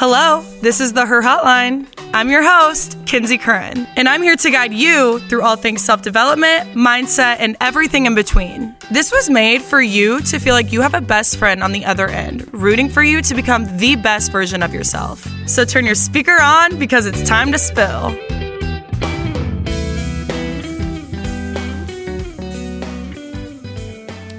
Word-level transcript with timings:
Hello, 0.00 0.42
this 0.60 0.80
is 0.80 0.92
the 0.92 1.04
Her 1.04 1.20
Hotline. 1.20 1.84
I'm 2.14 2.30
your 2.30 2.44
host, 2.44 2.96
Kinsey 3.04 3.36
Curran, 3.36 3.84
and 3.96 4.08
I'm 4.08 4.22
here 4.22 4.36
to 4.36 4.50
guide 4.52 4.72
you 4.72 5.18
through 5.28 5.42
all 5.42 5.56
things 5.56 5.84
self 5.84 6.02
development, 6.02 6.72
mindset, 6.76 7.38
and 7.40 7.56
everything 7.60 8.06
in 8.06 8.14
between. 8.14 8.76
This 8.92 9.10
was 9.10 9.28
made 9.28 9.60
for 9.60 9.80
you 9.80 10.20
to 10.20 10.38
feel 10.38 10.54
like 10.54 10.70
you 10.72 10.82
have 10.82 10.94
a 10.94 11.00
best 11.00 11.36
friend 11.36 11.64
on 11.64 11.72
the 11.72 11.84
other 11.84 12.06
end, 12.06 12.48
rooting 12.54 12.88
for 12.88 13.02
you 13.02 13.20
to 13.22 13.34
become 13.34 13.66
the 13.76 13.96
best 13.96 14.30
version 14.30 14.62
of 14.62 14.72
yourself. 14.72 15.26
So 15.48 15.64
turn 15.64 15.84
your 15.84 15.96
speaker 15.96 16.40
on 16.40 16.78
because 16.78 17.04
it's 17.04 17.28
time 17.28 17.50
to 17.50 17.58
spill. 17.58 18.10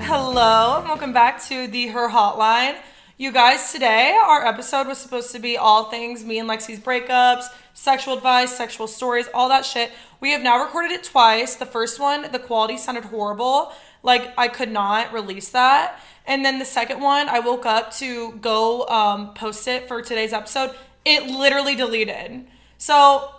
Hello, 0.04 0.78
and 0.80 0.88
welcome 0.88 1.12
back 1.12 1.44
to 1.48 1.68
the 1.68 1.88
Her 1.88 2.08
Hotline. 2.08 2.78
You 3.22 3.34
guys, 3.34 3.74
today 3.74 4.18
our 4.18 4.46
episode 4.46 4.88
was 4.88 4.98
supposed 4.98 5.34
to 5.34 5.40
be 5.40 5.58
all 5.58 5.90
things 5.90 6.24
me 6.24 6.40
and 6.40 6.50
Lexi's 6.50 6.80
breakups, 6.80 7.48
sexual 7.74 8.14
advice, 8.14 8.56
sexual 8.56 8.88
stories, 8.88 9.28
all 9.34 9.50
that 9.50 9.66
shit. 9.66 9.92
We 10.22 10.32
have 10.32 10.42
now 10.42 10.64
recorded 10.64 10.92
it 10.92 11.04
twice. 11.04 11.58
The 11.58 11.66
first 11.66 12.00
one, 12.00 12.32
the 12.32 12.40
quality 12.40 12.78
sounded 12.78 13.04
horrible. 13.04 13.74
Like 14.04 14.34
I 14.38 14.48
could 14.48 14.72
not 14.72 15.12
release 15.12 15.50
that. 15.50 16.00
And 16.26 16.46
then 16.46 16.60
the 16.60 16.66
second 16.66 17.02
one, 17.02 17.28
I 17.28 17.42
woke 17.42 17.66
up 17.66 17.94
to 17.96 18.38
go 18.38 18.88
um, 18.88 19.34
post 19.34 19.68
it 19.68 19.90
for 19.90 20.02
today's 20.02 20.32
episode. 20.32 20.74
It 21.04 21.30
literally 21.30 21.76
deleted. 21.76 22.48
So 22.78 23.36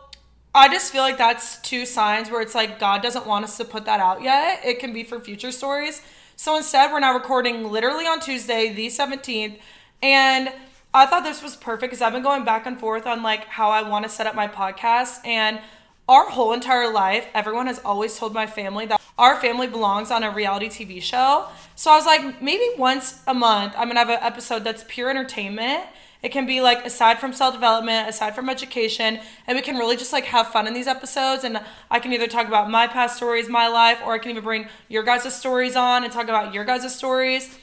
I 0.54 0.68
just 0.68 0.92
feel 0.92 1.00
like 1.00 1.16
that's 1.16 1.58
two 1.62 1.86
signs 1.86 2.30
where 2.30 2.42
it's 2.42 2.54
like 2.54 2.78
God 2.78 3.00
doesn't 3.00 3.26
want 3.26 3.46
us 3.46 3.56
to 3.56 3.64
put 3.64 3.86
that 3.86 3.98
out 3.98 4.20
yet. 4.20 4.60
It 4.62 4.78
can 4.78 4.92
be 4.92 5.04
for 5.04 5.20
future 5.20 5.50
stories. 5.50 6.02
So 6.40 6.56
instead, 6.56 6.90
we're 6.90 7.00
now 7.00 7.12
recording 7.12 7.70
literally 7.70 8.06
on 8.06 8.18
Tuesday, 8.18 8.72
the 8.72 8.86
17th. 8.86 9.58
And 10.02 10.50
I 10.94 11.04
thought 11.04 11.22
this 11.22 11.42
was 11.42 11.54
perfect 11.54 11.90
because 11.90 12.00
I've 12.00 12.14
been 12.14 12.22
going 12.22 12.46
back 12.46 12.64
and 12.64 12.80
forth 12.80 13.06
on 13.06 13.22
like 13.22 13.44
how 13.44 13.68
I 13.68 13.86
want 13.86 14.06
to 14.06 14.08
set 14.08 14.26
up 14.26 14.34
my 14.34 14.48
podcast. 14.48 15.18
And 15.26 15.60
our 16.08 16.30
whole 16.30 16.54
entire 16.54 16.90
life, 16.90 17.26
everyone 17.34 17.66
has 17.66 17.78
always 17.80 18.18
told 18.18 18.32
my 18.32 18.46
family 18.46 18.86
that 18.86 18.98
our 19.18 19.38
family 19.38 19.66
belongs 19.66 20.10
on 20.10 20.22
a 20.22 20.30
reality 20.30 20.70
TV 20.70 21.02
show. 21.02 21.46
So 21.76 21.90
I 21.90 21.96
was 21.96 22.06
like, 22.06 22.40
maybe 22.40 22.64
once 22.78 23.22
a 23.26 23.34
month, 23.34 23.74
I'm 23.76 23.90
to 23.90 23.96
have 23.96 24.08
an 24.08 24.20
episode 24.22 24.64
that's 24.64 24.82
pure 24.88 25.10
entertainment. 25.10 25.84
It 26.22 26.32
can 26.32 26.46
be 26.46 26.60
like 26.60 26.84
aside 26.84 27.18
from 27.18 27.32
self 27.32 27.54
development, 27.54 28.08
aside 28.08 28.34
from 28.34 28.48
education, 28.48 29.20
and 29.46 29.56
we 29.56 29.62
can 29.62 29.76
really 29.76 29.96
just 29.96 30.12
like 30.12 30.24
have 30.24 30.48
fun 30.48 30.66
in 30.66 30.74
these 30.74 30.86
episodes. 30.86 31.44
And 31.44 31.60
I 31.90 31.98
can 31.98 32.12
either 32.12 32.26
talk 32.26 32.46
about 32.46 32.70
my 32.70 32.86
past 32.86 33.16
stories, 33.16 33.48
my 33.48 33.68
life, 33.68 34.00
or 34.04 34.12
I 34.12 34.18
can 34.18 34.30
even 34.32 34.44
bring 34.44 34.68
your 34.88 35.02
guys' 35.02 35.34
stories 35.34 35.76
on 35.76 36.04
and 36.04 36.12
talk 36.12 36.24
about 36.24 36.52
your 36.52 36.64
guys' 36.64 36.94
stories 36.94 37.58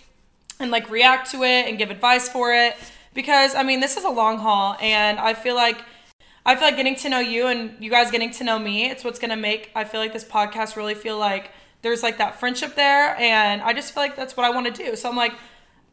and 0.60 0.72
like 0.72 0.90
react 0.90 1.30
to 1.32 1.44
it 1.44 1.68
and 1.68 1.78
give 1.78 1.92
advice 1.92 2.28
for 2.30 2.54
it. 2.54 2.76
Because 3.14 3.54
I 3.54 3.64
mean, 3.64 3.80
this 3.80 3.96
is 3.98 4.04
a 4.04 4.10
long 4.10 4.40
haul, 4.40 4.76
and 4.82 5.20
I 5.20 5.34
feel 5.34 5.56
like. 5.56 5.82
I 6.46 6.56
feel 6.56 6.64
like 6.64 6.78
getting 6.78 6.96
to 6.96 7.10
know 7.10 7.20
you 7.20 7.48
and 7.48 7.76
you 7.84 7.90
guys 7.90 8.10
getting 8.10 8.32
to 8.32 8.46
know 8.46 8.58
me, 8.58 8.90
it's 8.90 9.04
what's 9.04 9.20
gonna 9.20 9.36
make 9.36 9.70
I 9.76 9.84
feel 9.84 10.00
like 10.00 10.14
this 10.14 10.24
podcast 10.24 10.78
really 10.78 10.96
feel 10.96 11.20
like 11.20 11.52
there's 11.82 12.04
like 12.04 12.20
that 12.20 12.40
friendship 12.40 12.76
there 12.76 13.18
and 13.18 13.62
I 13.62 13.74
just 13.74 13.94
feel 13.94 14.02
like 14.02 14.16
that's 14.16 14.38
what 14.38 14.46
I 14.46 14.50
want 14.50 14.74
to 14.74 14.86
do. 14.86 14.96
So 14.96 15.10
I'm 15.10 15.18
like, 15.18 15.34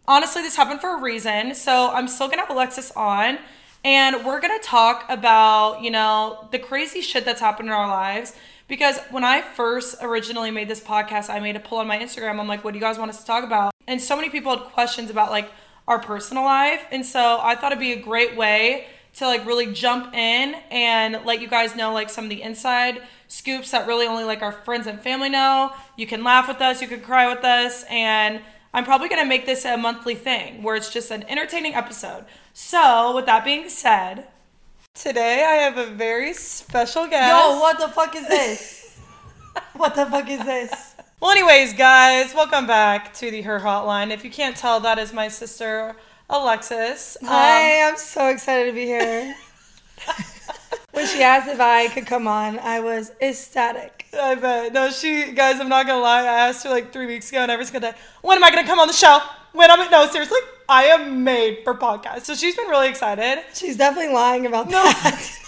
honestly, 0.07 0.43
this 0.43 0.57
happened 0.57 0.81
for 0.81 0.97
a 0.97 1.01
reason. 1.01 1.55
So 1.55 1.91
I'm 1.91 2.09
still 2.09 2.29
gonna 2.29 2.43
have 2.43 2.51
Alexis 2.51 2.91
on, 2.93 3.39
and 3.85 4.25
we're 4.25 4.41
gonna 4.41 4.59
talk 4.61 5.05
about 5.09 5.83
you 5.83 5.91
know 5.91 6.49
the 6.51 6.59
crazy 6.59 7.01
shit 7.01 7.25
that's 7.25 7.41
happened 7.41 7.69
in 7.69 7.75
our 7.75 7.89
lives. 7.89 8.35
Because 8.67 8.99
when 9.11 9.25
I 9.25 9.43
first 9.43 9.97
originally 10.01 10.51
made 10.51 10.69
this 10.69 10.81
podcast, 10.81 11.29
I 11.29 11.39
made 11.39 11.55
a 11.55 11.61
poll 11.61 11.81
on 11.81 11.87
my 11.87 11.99
Instagram. 11.99 12.41
I'm 12.41 12.49
like, 12.49 12.65
what 12.65 12.73
do 12.73 12.79
you 12.79 12.85
guys 12.85 12.99
want 12.99 13.11
us 13.11 13.21
to 13.21 13.27
talk 13.27 13.45
about? 13.45 13.75
And 13.87 14.01
so 14.01 14.17
many 14.17 14.31
people 14.31 14.57
had 14.57 14.73
questions 14.73 15.11
about 15.11 15.31
like 15.31 15.51
our 15.87 15.99
personal 15.99 16.45
life, 16.45 16.87
and 16.91 17.05
so 17.05 17.39
I 17.43 17.55
thought 17.57 17.73
it'd 17.73 17.81
be 17.81 17.93
a 17.93 18.01
great 18.01 18.37
way 18.37 18.87
to 19.15 19.27
like 19.27 19.47
really 19.47 19.73
jump 19.73 20.13
in 20.15 20.55
and 20.71 21.21
let 21.25 21.41
you 21.41 21.49
guys 21.49 21.77
know 21.77 21.93
like 21.93 22.11
some 22.11 22.25
of 22.25 22.31
the 22.31 22.43
inside 22.43 23.01
scoops 23.29 23.71
that 23.71 23.87
really 23.87 24.07
only 24.07 24.25
like 24.25 24.43
our 24.43 24.53
friends 24.53 24.87
and 24.87 25.01
family 25.01 25.29
know. 25.29 25.73
You 25.97 26.07
can 26.07 26.25
laugh 26.25 26.49
with 26.49 26.61
us, 26.61 26.83
you 26.83 26.89
can 26.89 27.01
cry 27.01 27.33
with 27.33 27.45
us, 27.45 27.85
and 27.91 28.41
I'm 28.75 28.85
probably 28.85 29.09
going 29.09 29.23
to 29.23 29.29
make 29.29 29.47
this 29.47 29.65
a 29.65 29.77
monthly 29.77 30.17
thing 30.17 30.65
where 30.65 30.75
it's 30.75 30.93
just 30.93 31.13
an 31.13 31.23
entertaining 31.29 31.75
episode. 31.75 32.25
So, 32.53 33.15
with 33.15 33.25
that 33.27 33.45
being 33.45 33.69
said, 33.69 34.27
today 34.95 35.45
I 35.45 35.63
have 35.63 35.79
a 35.79 35.87
very 35.87 36.35
special 36.35 37.07
guest. 37.07 37.29
Yo, 37.29 37.61
what 37.61 37.79
the 37.79 37.87
fuck 37.87 38.17
is 38.17 38.27
this? 38.27 38.99
what 39.77 39.95
the 39.95 40.07
fuck 40.07 40.29
is 40.29 40.41
this? 40.41 40.97
Well, 41.21 41.31
anyways, 41.31 41.75
guys, 41.75 42.35
welcome 42.35 42.67
back 42.67 43.15
to 43.15 43.31
the 43.31 43.43
Her 43.43 43.61
Hotline. 43.61 44.11
If 44.11 44.25
you 44.25 44.31
can't 44.31 44.57
tell, 44.57 44.81
that 44.81 44.99
is 44.99 45.13
my 45.13 45.29
sister 45.29 45.95
Alexis. 46.29 47.17
Um, 47.23 47.29
Hi, 47.29 47.89
I'm 47.89 47.97
so 47.97 48.29
excited 48.29 48.67
to 48.67 48.73
be 48.73 48.87
here. 48.87 49.37
when 50.95 51.07
she 51.07 51.23
asked 51.23 51.49
if 51.49 51.61
I 51.61 51.89
could 51.89 52.07
come 52.07 52.27
on, 52.27 52.59
I 52.59 52.81
was 52.81 53.13
ecstatic. 53.21 54.07
I 54.19 54.35
bet. 54.37 54.73
No, 54.73 54.91
she, 54.91 55.33
guys, 55.33 55.61
I'm 55.61 55.69
not 55.69 55.87
gonna 55.87 56.01
lie. 56.01 56.21
I 56.23 56.49
asked 56.49 56.65
her 56.65 56.71
like 56.71 56.93
three 56.93 57.07
weeks 57.07 57.31
ago, 57.31 57.41
and 57.41 57.51
every 57.51 57.65
single 57.65 57.91
day, 57.91 57.97
when 58.23 58.39
am 58.39 58.45
I 58.45 58.51
gonna 58.51 58.67
come 58.67 58.79
on 58.79 58.87
the 58.87 58.95
show? 58.95 59.21
When 59.53 59.71
I'm 59.71 59.81
I? 59.81 59.89
No, 59.89 60.07
seriously, 60.09 60.39
I 60.69 60.85
am 60.85 61.25
made 61.25 61.59
for 61.65 61.75
podcasts. 61.75 62.23
So 62.23 62.35
she's 62.35 62.57
been 62.57 62.69
really 62.69 62.89
excited. 62.89 63.43
She's 63.55 63.77
definitely 63.77 64.13
lying 64.15 64.47
about 64.47 64.71
that. 64.71 65.31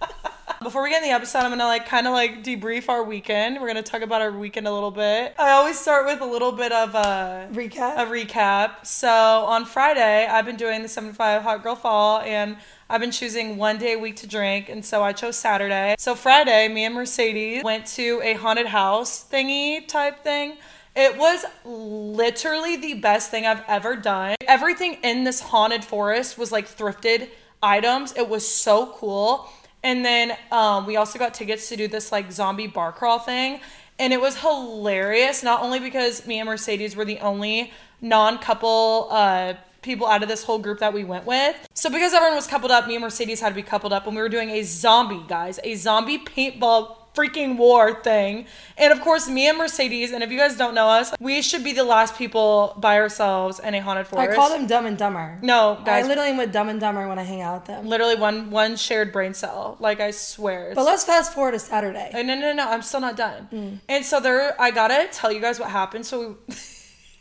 Before 0.62 0.82
we 0.82 0.90
get 0.90 1.02
in 1.02 1.08
the 1.08 1.14
episode, 1.14 1.40
I'm 1.40 1.50
gonna 1.50 1.64
like 1.64 1.86
kind 1.86 2.06
of 2.06 2.12
like 2.12 2.42
debrief 2.42 2.88
our 2.88 3.04
weekend. 3.04 3.60
We're 3.60 3.68
gonna 3.68 3.82
talk 3.82 4.02
about 4.02 4.20
our 4.20 4.32
weekend 4.32 4.66
a 4.66 4.72
little 4.72 4.90
bit. 4.90 5.34
I 5.38 5.50
always 5.52 5.78
start 5.78 6.06
with 6.06 6.20
a 6.20 6.26
little 6.26 6.50
bit 6.52 6.72
of 6.72 6.94
a 6.94 7.48
Recap. 7.52 7.98
a 7.98 8.06
recap. 8.06 8.84
So 8.86 9.08
on 9.08 9.64
Friday, 9.64 10.26
I've 10.26 10.44
been 10.44 10.56
doing 10.56 10.82
the 10.82 10.88
75 10.88 11.42
Hot 11.42 11.62
Girl 11.62 11.76
Fall, 11.76 12.20
and 12.20 12.56
I've 12.88 13.00
been 13.00 13.10
choosing 13.10 13.56
one 13.56 13.78
day 13.78 13.94
a 13.94 13.98
week 13.98 14.14
to 14.16 14.28
drink, 14.28 14.68
and 14.68 14.84
so 14.84 15.02
I 15.02 15.12
chose 15.12 15.34
Saturday. 15.34 15.96
So 15.98 16.14
Friday, 16.14 16.68
me 16.68 16.84
and 16.84 16.94
Mercedes 16.94 17.64
went 17.64 17.84
to 17.88 18.20
a 18.22 18.34
haunted 18.34 18.66
house 18.66 19.26
thingy 19.28 19.88
type 19.88 20.22
thing. 20.22 20.56
It 20.94 21.18
was 21.18 21.44
literally 21.64 22.76
the 22.76 22.94
best 22.94 23.32
thing 23.32 23.44
I've 23.44 23.64
ever 23.66 23.96
done. 23.96 24.36
Everything 24.46 24.98
in 25.02 25.24
this 25.24 25.40
haunted 25.40 25.84
forest 25.84 26.38
was 26.38 26.52
like 26.52 26.68
thrifted 26.68 27.28
items. 27.60 28.12
It 28.16 28.28
was 28.28 28.46
so 28.46 28.86
cool. 28.92 29.48
And 29.82 30.04
then 30.04 30.36
um, 30.52 30.86
we 30.86 30.96
also 30.96 31.18
got 31.18 31.34
tickets 31.34 31.68
to 31.70 31.76
do 31.76 31.88
this 31.88 32.12
like 32.12 32.30
zombie 32.30 32.68
bar 32.68 32.92
crawl 32.92 33.18
thing. 33.18 33.60
And 33.98 34.12
it 34.12 34.20
was 34.20 34.38
hilarious, 34.38 35.42
not 35.42 35.60
only 35.60 35.80
because 35.80 36.24
me 36.24 36.38
and 36.38 36.46
Mercedes 36.48 36.94
were 36.94 37.04
the 37.04 37.18
only 37.18 37.72
non 38.00 38.38
couple 38.38 39.08
uh, 39.10 39.54
people 39.86 40.06
out 40.06 40.22
of 40.22 40.28
this 40.28 40.44
whole 40.44 40.58
group 40.58 40.80
that 40.80 40.92
we 40.92 41.04
went 41.04 41.24
with. 41.24 41.56
So 41.72 41.88
because 41.88 42.12
everyone 42.12 42.36
was 42.36 42.46
coupled 42.46 42.72
up, 42.72 42.86
me 42.86 42.96
and 42.96 43.02
Mercedes 43.02 43.40
had 43.40 43.48
to 43.50 43.54
be 43.54 43.62
coupled 43.62 43.92
up, 43.94 44.06
and 44.06 44.14
we 44.14 44.20
were 44.20 44.28
doing 44.28 44.50
a 44.50 44.62
zombie, 44.62 45.24
guys, 45.26 45.58
a 45.64 45.74
zombie 45.76 46.18
paintball 46.18 46.96
freaking 47.14 47.56
war 47.56 48.02
thing. 48.02 48.44
And 48.76 48.92
of 48.92 49.00
course, 49.00 49.26
me 49.26 49.48
and 49.48 49.56
Mercedes, 49.56 50.12
and 50.12 50.22
if 50.22 50.30
you 50.30 50.36
guys 50.36 50.54
don't 50.54 50.74
know 50.74 50.86
us, 50.88 51.14
we 51.18 51.40
should 51.40 51.64
be 51.64 51.72
the 51.72 51.82
last 51.82 52.14
people 52.18 52.74
by 52.76 52.98
ourselves 52.98 53.58
in 53.58 53.74
a 53.74 53.80
haunted 53.80 54.06
forest. 54.06 54.32
I 54.32 54.36
call 54.36 54.50
them 54.50 54.66
Dumb 54.66 54.84
and 54.84 54.98
Dumber. 54.98 55.38
No, 55.40 55.80
guys, 55.82 56.04
I 56.04 56.08
literally 56.08 56.28
am 56.30 56.36
with 56.36 56.52
Dumb 56.52 56.68
and 56.68 56.78
Dumber 56.78 57.08
when 57.08 57.18
I 57.18 57.22
hang 57.22 57.40
out 57.40 57.60
with 57.60 57.68
them. 57.68 57.86
literally 57.86 58.16
one 58.16 58.50
one 58.50 58.76
shared 58.76 59.12
brain 59.12 59.32
cell. 59.32 59.78
Like 59.80 59.98
I 60.00 60.10
swear. 60.10 60.72
But 60.74 60.84
let's 60.84 61.04
fast 61.04 61.32
forward 61.32 61.52
to 61.52 61.58
Saturday. 61.58 62.10
Uh, 62.12 62.20
No, 62.22 62.34
no, 62.38 62.52
no, 62.52 62.68
I'm 62.68 62.82
still 62.82 63.00
not 63.00 63.16
done. 63.16 63.80
And 63.88 64.04
so 64.04 64.20
there, 64.20 64.54
I 64.60 64.70
gotta 64.70 65.08
tell 65.10 65.32
you 65.32 65.40
guys 65.40 65.58
what 65.58 65.70
happened. 65.70 66.04
So 66.04 66.36
we, 66.48 66.54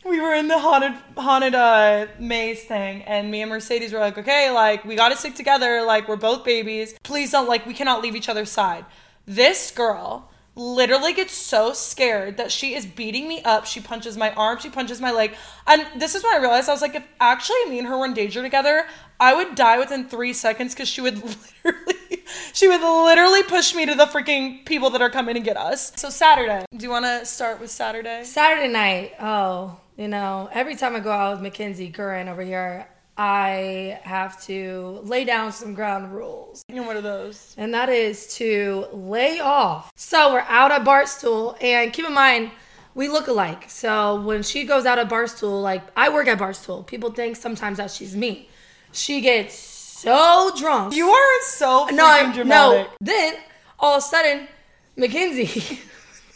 we 0.05 0.21
were 0.21 0.33
in 0.33 0.47
the 0.47 0.59
haunted 0.59 0.93
haunted 1.17 1.55
uh, 1.55 2.07
maze 2.19 2.63
thing, 2.63 3.01
and 3.03 3.31
me 3.31 3.41
and 3.41 3.49
Mercedes 3.49 3.91
were 3.91 3.99
like, 3.99 4.17
okay, 4.17 4.51
like 4.51 4.85
we 4.85 4.95
gotta 4.95 5.17
stick 5.17 5.35
together. 5.35 5.83
Like 5.83 6.07
we're 6.07 6.15
both 6.15 6.45
babies. 6.45 6.95
Please 7.03 7.31
don't 7.31 7.47
like 7.47 7.65
we 7.65 7.73
cannot 7.73 8.01
leave 8.01 8.15
each 8.15 8.29
other's 8.29 8.51
side. 8.51 8.85
This 9.25 9.71
girl 9.71 10.29
literally 10.55 11.13
gets 11.13 11.33
so 11.33 11.73
scared 11.73 12.37
that 12.37 12.51
she 12.51 12.75
is 12.75 12.85
beating 12.85 13.27
me 13.27 13.41
up. 13.43 13.65
She 13.65 13.81
punches 13.81 14.15
my 14.15 14.31
arm, 14.33 14.59
she 14.59 14.69
punches 14.69 15.01
my 15.01 15.11
leg. 15.11 15.35
And 15.67 15.85
this 15.97 16.15
is 16.15 16.23
when 16.23 16.33
I 16.33 16.37
realized 16.37 16.69
I 16.69 16.71
was 16.71 16.81
like, 16.81 16.95
if 16.95 17.05
actually 17.19 17.65
me 17.67 17.79
and 17.79 17.87
her 17.87 17.97
were 17.97 18.05
in 18.05 18.13
danger 18.13 18.41
together, 18.41 18.85
I 19.19 19.33
would 19.33 19.55
die 19.55 19.77
within 19.79 20.07
three 20.07 20.33
seconds 20.33 20.73
because 20.73 20.87
she 20.87 21.01
would 21.01 21.15
literally, 21.63 22.23
she 22.53 22.67
would 22.67 22.81
literally 22.81 23.43
push 23.43 23.75
me 23.75 23.85
to 23.85 23.95
the 23.95 24.05
freaking 24.05 24.65
people 24.65 24.89
that 24.91 25.01
are 25.01 25.09
coming 25.09 25.35
to 25.35 25.41
get 25.41 25.57
us. 25.57 25.91
So 25.95 26.09
Saturday, 26.09 26.65
do 26.75 26.83
you 26.83 26.89
want 26.89 27.05
to 27.05 27.25
start 27.25 27.59
with 27.59 27.71
Saturday? 27.71 28.23
Saturday 28.23 28.71
night, 28.71 29.13
oh, 29.19 29.77
you 29.97 30.07
know, 30.07 30.49
every 30.53 30.75
time 30.75 30.95
I 30.95 30.99
go 30.99 31.11
out 31.11 31.33
with 31.33 31.41
Mackenzie 31.41 31.89
Curran 31.89 32.27
over 32.27 32.41
here, 32.41 32.87
I 33.17 33.99
have 34.03 34.41
to 34.45 34.99
lay 35.03 35.23
down 35.23 35.51
some 35.51 35.73
ground 35.73 36.13
rules. 36.13 36.63
And 36.67 36.85
what 36.85 36.97
are 36.97 37.01
those? 37.01 37.55
and 37.57 37.73
that 37.73 37.89
is 37.89 38.35
to 38.35 38.87
lay 38.91 39.39
off. 39.39 39.91
So 39.95 40.33
we're 40.33 40.39
out 40.41 40.71
at 40.71 40.83
Barstool, 40.83 41.55
and 41.61 41.93
keep 41.93 42.05
in 42.05 42.13
mind, 42.13 42.51
we 42.93 43.07
look 43.07 43.27
alike. 43.27 43.69
So 43.69 44.21
when 44.21 44.43
she 44.43 44.65
goes 44.65 44.85
out 44.85 44.99
at 44.99 45.09
Barstool, 45.09 45.61
like 45.61 45.83
I 45.95 46.09
work 46.09 46.27
at 46.27 46.37
Barstool, 46.39 46.85
people 46.85 47.11
think 47.11 47.35
sometimes 47.35 47.77
that 47.77 47.91
she's 47.91 48.15
me. 48.15 48.49
She 48.91 49.21
gets 49.21 49.55
so 49.55 50.51
drunk. 50.57 50.93
You 50.95 51.09
are 51.09 51.41
so 51.43 51.87
no, 51.91 52.05
I, 52.05 52.31
dramatic. 52.33 52.87
no. 52.87 52.87
Then 53.01 53.35
all 53.79 53.93
of 53.95 53.99
a 53.99 54.01
sudden, 54.01 54.47
Mackenzie 54.97 55.79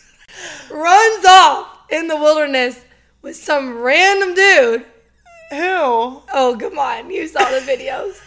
runs 0.72 1.26
off 1.26 1.68
in 1.90 2.08
the 2.08 2.16
wilderness 2.16 2.82
with 3.22 3.36
some 3.36 3.80
random 3.80 4.34
dude. 4.34 4.86
Who? 5.52 6.22
Oh, 6.34 6.58
come 6.60 6.78
on, 6.78 7.10
you 7.10 7.28
saw 7.28 7.50
the 7.50 7.60
videos. 7.60 8.20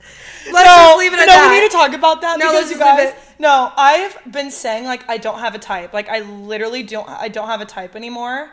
Let's 0.52 0.68
just 0.68 0.98
leave 0.98 1.12
it 1.12 1.18
at 1.18 1.26
no, 1.26 1.32
that. 1.32 1.50
we 1.50 1.60
need 1.60 1.70
to 1.70 1.76
talk 1.76 1.92
about 1.92 2.20
that 2.22 2.38
No, 2.38 2.46
because 2.46 2.70
let's 2.70 2.70
you 2.70 2.78
guys. 2.78 3.14
No, 3.38 3.70
I've 3.76 4.32
been 4.32 4.50
saying 4.50 4.84
like 4.84 5.08
I 5.08 5.18
don't 5.18 5.40
have 5.40 5.54
a 5.54 5.58
type. 5.58 5.92
Like 5.92 6.08
I 6.08 6.20
literally 6.20 6.82
don't. 6.82 7.08
I 7.08 7.28
don't 7.28 7.48
have 7.48 7.60
a 7.60 7.66
type 7.66 7.94
anymore, 7.94 8.50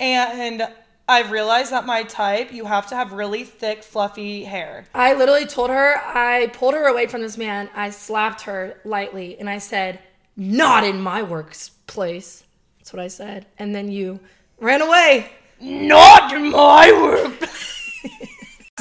and 0.00 0.66
I've 1.08 1.30
realized 1.30 1.70
that 1.70 1.86
my 1.86 2.02
type 2.02 2.52
you 2.52 2.64
have 2.64 2.88
to 2.88 2.96
have 2.96 3.12
really 3.12 3.44
thick, 3.44 3.84
fluffy 3.84 4.42
hair. 4.42 4.86
I 4.92 5.14
literally 5.14 5.46
told 5.46 5.70
her, 5.70 5.96
I 6.04 6.48
pulled 6.52 6.74
her 6.74 6.86
away 6.86 7.06
from 7.06 7.22
this 7.22 7.38
man. 7.38 7.70
I 7.74 7.90
slapped 7.90 8.42
her 8.42 8.80
lightly 8.84 9.38
and 9.38 9.48
I 9.48 9.58
said, 9.58 10.00
Not 10.36 10.82
in 10.82 11.00
my 11.00 11.22
workplace. 11.22 12.42
That's 12.78 12.92
what 12.92 13.00
I 13.00 13.08
said. 13.08 13.46
And 13.58 13.72
then 13.74 13.90
you 13.90 14.18
ran 14.58 14.82
away. 14.82 15.30
Not 15.60 16.32
in 16.32 16.50
my 16.50 16.92
work. 16.92 17.48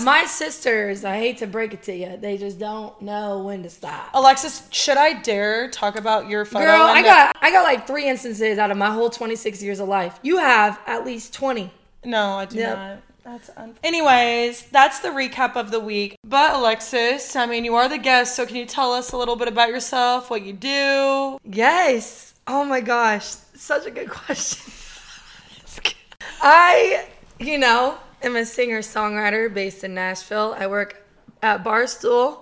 My 0.02 0.26
sisters, 0.26 1.06
I 1.06 1.18
hate 1.18 1.38
to 1.38 1.48
break 1.48 1.74
it 1.74 1.82
to 1.84 1.96
you, 1.96 2.18
they 2.20 2.38
just 2.38 2.60
don't 2.60 3.02
know 3.02 3.40
when 3.44 3.64
to 3.64 3.70
stop. 3.70 4.10
Alexis, 4.14 4.68
should 4.70 4.98
I 4.98 5.14
dare 5.22 5.70
talk 5.72 5.96
about 5.98 6.28
your 6.28 6.44
photo? 6.44 6.66
Girl, 6.66 6.82
and 6.88 6.98
I 7.00 7.02
the- 7.02 7.08
got 7.08 7.38
I 7.42 7.50
got 7.52 7.64
like 7.64 7.88
three 7.88 8.08
instances 8.10 8.58
out 8.60 8.72
of 8.72 8.78
my 8.78 8.92
whole 8.92 9.10
26 9.10 9.64
years 9.64 9.80
of 9.80 9.88
life. 9.88 10.20
You 10.22 10.38
have 10.38 10.78
at 10.86 11.06
least 11.06 11.34
20. 11.34 11.72
No, 12.04 12.34
I 12.34 12.46
do 12.46 12.58
Yep. 12.58 12.78
not. 12.78 12.98
That's 13.24 13.50
un- 13.58 13.76
Anyways, 13.84 14.64
that's 14.70 15.00
the 15.00 15.08
recap 15.10 15.56
of 15.56 15.72
the 15.72 15.80
week. 15.80 16.18
But 16.26 16.54
Alexis, 16.54 17.36
I 17.38 17.46
mean, 17.46 17.64
you 17.64 17.74
are 17.76 17.88
the 17.88 17.98
guest, 17.98 18.36
so 18.36 18.46
can 18.46 18.58
you 18.58 18.66
tell 18.66 18.92
us 18.94 19.14
a 19.14 19.18
little 19.18 19.38
bit 19.38 19.48
about 19.48 19.70
yourself, 19.70 20.30
what 20.30 20.42
you 20.44 20.52
do? 20.54 21.40
Yes. 21.46 22.34
Oh 22.48 22.66
my 22.66 22.82
gosh. 22.82 23.28
Such 23.56 23.86
a 23.88 23.92
good 23.92 24.10
question. 24.26 24.72
I, 26.48 27.08
you 27.40 27.58
know, 27.58 27.98
am 28.22 28.36
a 28.36 28.46
singer 28.46 28.82
songwriter 28.82 29.52
based 29.52 29.84
in 29.84 29.96
Nashville. 29.96 30.56
I 30.56 30.68
work 30.68 31.04
at 31.42 31.64
Barstool 31.64 32.42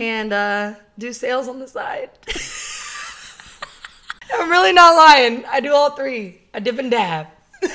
and 0.00 0.32
uh, 0.32 0.74
do 0.98 1.12
sales 1.12 1.46
on 1.46 1.58
the 1.58 1.68
side. 1.68 2.08
I'm 4.34 4.50
really 4.50 4.72
not 4.72 4.96
lying. 4.96 5.44
I 5.44 5.60
do 5.60 5.74
all 5.74 5.90
three. 5.90 6.40
I 6.54 6.60
dip 6.60 6.78
and 6.78 6.90
dab. 6.90 7.26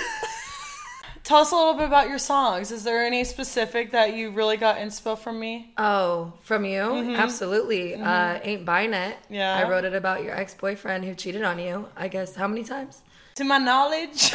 Tell 1.23 1.37
us 1.37 1.51
a 1.51 1.55
little 1.55 1.75
bit 1.75 1.85
about 1.85 2.09
your 2.09 2.17
songs. 2.17 2.71
Is 2.71 2.83
there 2.83 3.05
any 3.05 3.23
specific 3.23 3.91
that 3.91 4.15
you 4.15 4.31
really 4.31 4.57
got 4.57 4.77
inspo 4.77 5.15
from 5.15 5.39
me? 5.39 5.73
Oh, 5.77 6.33
from 6.41 6.65
you? 6.65 6.81
Absolutely. 7.15 7.93
Uh, 7.93 8.39
Ain't 8.41 8.65
Buying 8.65 8.93
It. 8.93 9.15
Yeah. 9.29 9.61
I 9.63 9.69
wrote 9.69 9.85
it 9.85 9.93
about 9.93 10.23
your 10.23 10.35
ex 10.35 10.55
boyfriend 10.55 11.05
who 11.05 11.13
cheated 11.13 11.43
on 11.43 11.59
you. 11.59 11.87
I 11.95 12.07
guess 12.07 12.33
how 12.33 12.47
many 12.47 12.63
times? 12.63 13.03
To 13.35 13.43
my 13.43 13.57
knowledge, 13.57 14.31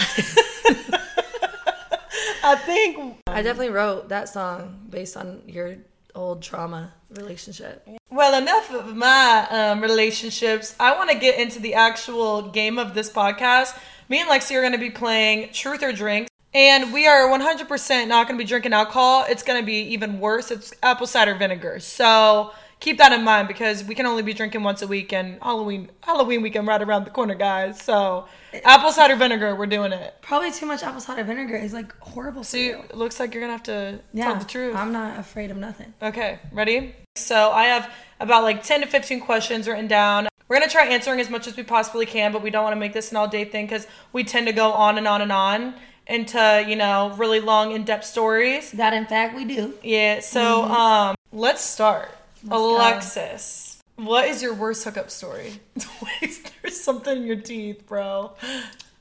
I 2.42 2.56
think. 2.64 3.18
I 3.26 3.42
definitely 3.42 3.70
wrote 3.70 4.08
that 4.08 4.28
song 4.28 4.86
based 4.88 5.16
on 5.16 5.42
your 5.46 5.76
old 6.14 6.42
trauma 6.42 6.92
relationship. 7.10 7.86
Well, 8.10 8.40
enough 8.40 8.72
of 8.72 8.96
my 8.96 9.46
um, 9.50 9.82
relationships. 9.82 10.74
I 10.80 10.96
want 10.96 11.10
to 11.10 11.18
get 11.18 11.38
into 11.38 11.60
the 11.60 11.74
actual 11.74 12.42
game 12.42 12.78
of 12.78 12.94
this 12.94 13.10
podcast. 13.10 13.78
Me 14.08 14.20
and 14.20 14.30
Lexi 14.30 14.56
are 14.56 14.60
going 14.60 14.72
to 14.72 14.78
be 14.78 14.90
playing 14.90 15.52
Truth 15.52 15.82
or 15.82 15.92
Drink. 15.92 16.28
And 16.54 16.92
we 16.92 17.06
are 17.06 17.28
100% 17.28 18.08
not 18.08 18.26
going 18.26 18.38
to 18.38 18.42
be 18.42 18.48
drinking 18.48 18.72
alcohol. 18.72 19.26
It's 19.28 19.42
going 19.42 19.60
to 19.60 19.66
be 19.66 19.80
even 19.92 20.20
worse. 20.20 20.50
It's 20.50 20.72
apple 20.82 21.06
cider 21.06 21.34
vinegar. 21.34 21.80
So 21.80 22.52
keep 22.80 22.98
that 22.98 23.12
in 23.12 23.24
mind 23.24 23.48
because 23.48 23.84
we 23.84 23.94
can 23.94 24.06
only 24.06 24.22
be 24.22 24.32
drinking 24.34 24.62
once 24.62 24.82
a 24.82 24.86
week 24.86 25.12
and 25.12 25.38
Halloween 25.42 25.90
Halloween 26.02 26.42
weekend 26.42 26.66
right 26.66 26.80
around 26.82 27.04
the 27.04 27.10
corner, 27.10 27.34
guys. 27.34 27.80
So 27.82 28.26
apple 28.64 28.92
cider 28.92 29.16
vinegar, 29.16 29.54
we're 29.56 29.66
doing 29.66 29.92
it. 29.92 30.14
Probably 30.22 30.52
too 30.52 30.66
much 30.66 30.82
apple 30.82 31.00
cider 31.00 31.24
vinegar 31.24 31.56
is 31.56 31.72
like 31.72 31.96
horrible 32.00 32.44
So 32.44 32.56
you. 32.56 32.78
it 32.88 32.96
looks 32.96 33.18
like 33.18 33.34
you're 33.34 33.46
to 33.46 33.52
have 33.52 33.62
to 33.64 34.00
Yeah, 34.12 34.24
tell 34.26 34.36
the 34.36 34.44
truth. 34.44 34.76
I'm 34.76 34.92
not 34.92 35.18
afraid 35.18 35.50
of 35.50 35.56
nothing. 35.56 35.94
Okay, 36.02 36.38
ready? 36.52 36.94
So 37.16 37.50
I 37.50 37.64
have 37.64 37.90
about 38.20 38.42
like 38.42 38.62
10 38.62 38.82
to 38.82 38.86
15 38.86 39.20
questions 39.20 39.66
written 39.68 39.86
down. 39.86 40.28
We're 40.48 40.60
to 40.60 40.68
try 40.68 40.86
answering 40.86 41.18
as 41.20 41.28
much 41.28 41.46
as 41.48 41.56
we 41.56 41.64
possibly 41.64 42.06
can, 42.06 42.30
but 42.30 42.40
we 42.42 42.50
don't 42.50 42.62
want 42.62 42.74
to 42.74 42.80
make 42.80 42.92
this 42.92 43.10
an 43.10 43.16
all 43.16 43.26
day 43.26 43.44
thing 43.44 43.66
because 43.66 43.86
we 44.12 44.22
tend 44.22 44.46
to 44.46 44.52
go 44.52 44.72
on 44.72 44.96
and 44.96 45.08
on 45.08 45.20
and 45.22 45.32
on 45.32 45.74
into, 46.06 46.64
you 46.68 46.76
know, 46.76 47.12
really 47.16 47.40
long, 47.40 47.72
in 47.72 47.84
depth 47.84 48.04
stories. 48.04 48.70
That 48.72 48.92
in 48.92 49.06
fact 49.06 49.34
we 49.34 49.44
do. 49.44 49.74
Yeah, 49.82 50.20
so 50.20 50.62
um, 50.64 51.16
let's 51.32 51.62
start. 51.62 52.10
Alexis, 52.50 53.82
what 53.96 54.26
is 54.26 54.42
your 54.42 54.54
worst 54.54 54.84
hookup 54.84 55.10
story? 55.10 55.60
Wait, 56.22 56.52
There's 56.62 56.80
something 56.80 57.16
in 57.18 57.26
your 57.26 57.36
teeth, 57.36 57.86
bro. 57.86 58.32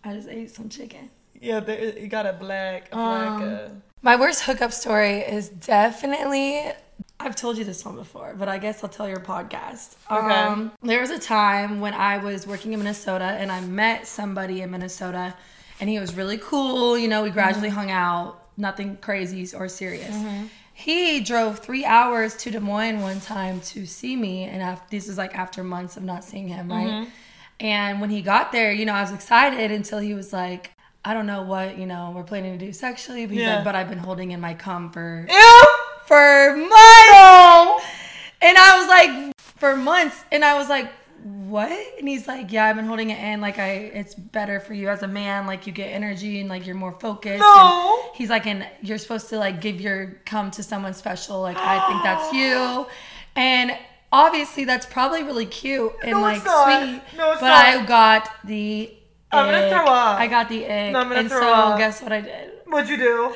I 0.03 0.13
just 0.13 0.29
ate 0.29 0.51
some 0.51 0.69
chicken. 0.69 1.09
Yeah, 1.41 1.59
there, 1.59 1.97
you 1.99 2.07
got 2.07 2.25
a 2.25 2.33
black, 2.33 2.87
a 2.91 2.95
black. 2.95 3.41
uh, 3.41 3.69
My 4.01 4.15
worst 4.15 4.43
hookup 4.43 4.71
story 4.71 5.19
is 5.19 5.49
definitely. 5.49 6.61
I've 7.19 7.35
told 7.35 7.57
you 7.57 7.63
this 7.63 7.83
one 7.85 7.95
before, 7.95 8.35
but 8.37 8.49
I 8.49 8.57
guess 8.57 8.83
I'll 8.83 8.89
tell 8.89 9.07
your 9.07 9.19
podcast. 9.21 9.95
Okay. 10.11 10.33
Um, 10.35 10.71
there 10.83 10.99
was 11.01 11.11
a 11.11 11.19
time 11.19 11.79
when 11.79 11.93
I 11.93 12.17
was 12.17 12.45
working 12.45 12.73
in 12.73 12.79
Minnesota 12.79 13.23
and 13.23 13.51
I 13.51 13.61
met 13.61 14.05
somebody 14.05 14.61
in 14.61 14.69
Minnesota, 14.71 15.33
and 15.79 15.89
he 15.89 15.97
was 15.99 16.13
really 16.15 16.37
cool. 16.37 16.97
You 16.97 17.07
know, 17.07 17.23
we 17.23 17.29
gradually 17.29 17.69
hung 17.69 17.89
out, 17.89 18.41
nothing 18.57 18.97
crazy 18.97 19.47
or 19.55 19.67
serious. 19.69 20.13
He 20.77 21.21
drove 21.21 21.59
three 21.59 21.85
hours 21.85 22.35
to 22.37 22.51
Des 22.51 22.59
Moines 22.59 23.01
one 23.01 23.21
time 23.21 23.61
to 23.61 23.85
see 23.85 24.15
me, 24.17 24.43
and 24.43 24.61
af- 24.61 24.89
this 24.89 25.07
is 25.07 25.17
like 25.17 25.33
after 25.33 25.63
months 25.63 25.95
of 25.95 26.03
not 26.03 26.23
seeing 26.25 26.49
him, 26.49 26.69
right? 26.69 26.85
Mm-hmm. 26.87 27.09
And 27.61 28.01
when 28.01 28.09
he 28.09 28.21
got 28.21 28.51
there, 28.51 28.73
you 28.73 28.85
know, 28.85 28.91
I 28.93 28.99
was 29.01 29.13
excited 29.13 29.71
until 29.71 29.99
he 29.99 30.13
was 30.13 30.33
like, 30.33 30.71
I 31.05 31.13
don't 31.13 31.27
know 31.27 31.43
what, 31.43 31.77
you 31.77 31.85
know, 31.85 32.11
we're 32.13 32.23
planning 32.23 32.59
to 32.59 32.65
do 32.65 32.73
sexually, 32.73 33.25
but 33.25 33.33
he's 33.35 33.43
Yeah. 33.43 33.55
like, 33.55 33.63
but 33.63 33.75
I've 33.75 33.87
been 33.87 33.99
holding 33.99 34.31
in 34.31 34.41
my 34.41 34.53
cum 34.53 34.91
for 34.91 35.25
Ew! 35.29 35.63
for 36.07 36.55
months. 36.57 37.85
And 38.41 38.57
I 38.57 38.77
was 38.77 38.87
like, 38.89 39.33
for 39.37 39.77
months. 39.77 40.23
And 40.31 40.43
I 40.43 40.55
was 40.57 40.67
like, 40.67 40.89
what? 41.25 41.71
And 41.97 42.07
he's 42.07 42.27
like, 42.27 42.51
yeah, 42.51 42.65
I've 42.65 42.75
been 42.75 42.85
holding 42.85 43.09
it 43.09 43.17
in. 43.17 43.41
Like, 43.41 43.57
I, 43.57 43.71
it's 43.71 44.13
better 44.13 44.59
for 44.59 44.75
you 44.75 44.89
as 44.89 45.01
a 45.01 45.07
man. 45.07 45.47
Like, 45.47 45.65
you 45.65 45.73
get 45.73 45.87
energy 45.87 46.39
and 46.39 46.47
like 46.47 46.67
you're 46.67 46.75
more 46.75 46.91
focused. 46.91 47.39
No. 47.39 47.99
And 48.05 48.15
he's 48.15 48.29
like, 48.29 48.45
and 48.45 48.67
you're 48.83 48.99
supposed 48.99 49.29
to 49.29 49.39
like 49.39 49.59
give 49.59 49.81
your 49.81 50.21
cum 50.27 50.51
to 50.51 50.61
someone 50.61 50.93
special. 50.93 51.41
Like, 51.41 51.57
I 51.57 51.87
think 51.89 52.03
that's 52.03 52.31
you. 52.33 52.85
And 53.37 53.77
obviously, 54.13 54.63
that's 54.63 54.85
probably 54.85 55.21
really 55.23 55.45
cute 55.45 55.91
and 56.03 56.11
No, 56.11 56.21
like 56.21 56.37
sweet. 56.39 57.01
No, 57.17 57.31
it's 57.33 57.41
but 57.41 57.49
not. 57.49 57.65
I 57.65 57.85
got 57.85 58.29
the. 58.45 58.95
I'm 59.29 59.51
gonna 59.51 59.69
throw 59.69 59.85
up. 59.87 60.17
I 60.17 60.27
got 60.27 60.47
the 60.47 60.63
egg. 60.63 60.93
No, 60.93 61.01
I'm 61.01 61.09
gonna 61.09 61.19
and 61.19 61.29
throw 61.29 61.41
so 61.41 61.53
up. 61.53 61.77
guess 61.77 62.01
what 62.01 62.13
I 62.13 62.21
did? 62.21 62.51
What'd 62.65 62.89
you 62.89 62.95
do? 62.95 63.33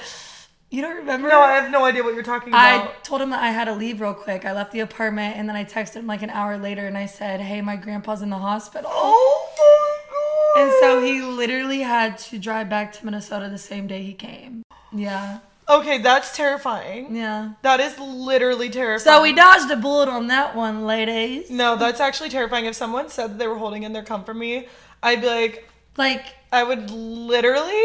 You 0.71 0.83
don't 0.83 0.97
remember? 0.97 1.29
No, 1.29 1.41
I 1.41 1.53
have 1.53 1.71
no 1.71 1.83
idea 1.83 2.03
what 2.03 2.13
you're 2.13 2.23
talking 2.23 2.49
about. 2.49 2.61
I 2.61 2.93
told 3.01 3.21
him 3.21 3.31
that 3.31 3.41
I 3.41 3.49
had 3.49 3.65
to 3.65 3.73
leave 3.73 4.01
real 4.01 4.13
quick. 4.13 4.45
I 4.45 4.53
left 4.53 4.71
the 4.71 4.81
apartment 4.81 5.35
and 5.35 5.49
then 5.49 5.55
I 5.55 5.65
texted 5.65 5.95
him 5.95 6.07
like 6.07 6.21
an 6.21 6.29
hour 6.29 6.57
later 6.57 6.85
and 6.85 6.95
I 6.97 7.07
said, 7.07 7.41
Hey, 7.41 7.61
my 7.61 7.75
grandpa's 7.75 8.21
in 8.21 8.29
the 8.29 8.37
hospital. 8.37 8.89
Oh 8.93 9.49
my 9.57 10.61
god. 10.61 10.63
And 10.63 10.73
so 10.79 11.01
he 11.03 11.21
literally 11.21 11.79
had 11.79 12.17
to 12.19 12.37
drive 12.37 12.69
back 12.69 12.91
to 12.93 13.05
Minnesota 13.05 13.49
the 13.49 13.57
same 13.57 13.87
day 13.87 14.03
he 14.03 14.13
came. 14.13 14.61
Yeah. 14.91 15.39
Okay, 15.67 15.99
that's 15.99 16.35
terrifying. 16.35 17.15
Yeah. 17.15 17.53
That 17.63 17.79
is 17.79 17.97
literally 17.99 18.69
terrifying. 18.69 19.15
So 19.15 19.21
we 19.23 19.33
dodged 19.33 19.71
a 19.71 19.75
bullet 19.75 20.09
on 20.09 20.27
that 20.27 20.55
one, 20.55 20.85
ladies. 20.85 21.49
No, 21.49 21.77
that's 21.77 21.99
actually 21.99 22.29
terrifying. 22.29 22.65
If 22.65 22.75
someone 22.75 23.09
said 23.09 23.31
that 23.31 23.37
they 23.39 23.47
were 23.47 23.57
holding 23.57 23.83
in 23.83 23.93
their 23.93 24.03
cum 24.03 24.23
for 24.23 24.33
me, 24.33 24.67
I'd 25.01 25.21
be 25.21 25.27
like, 25.27 25.69
Like, 25.97 26.25
I 26.51 26.63
would 26.63 26.89
literally. 26.91 27.83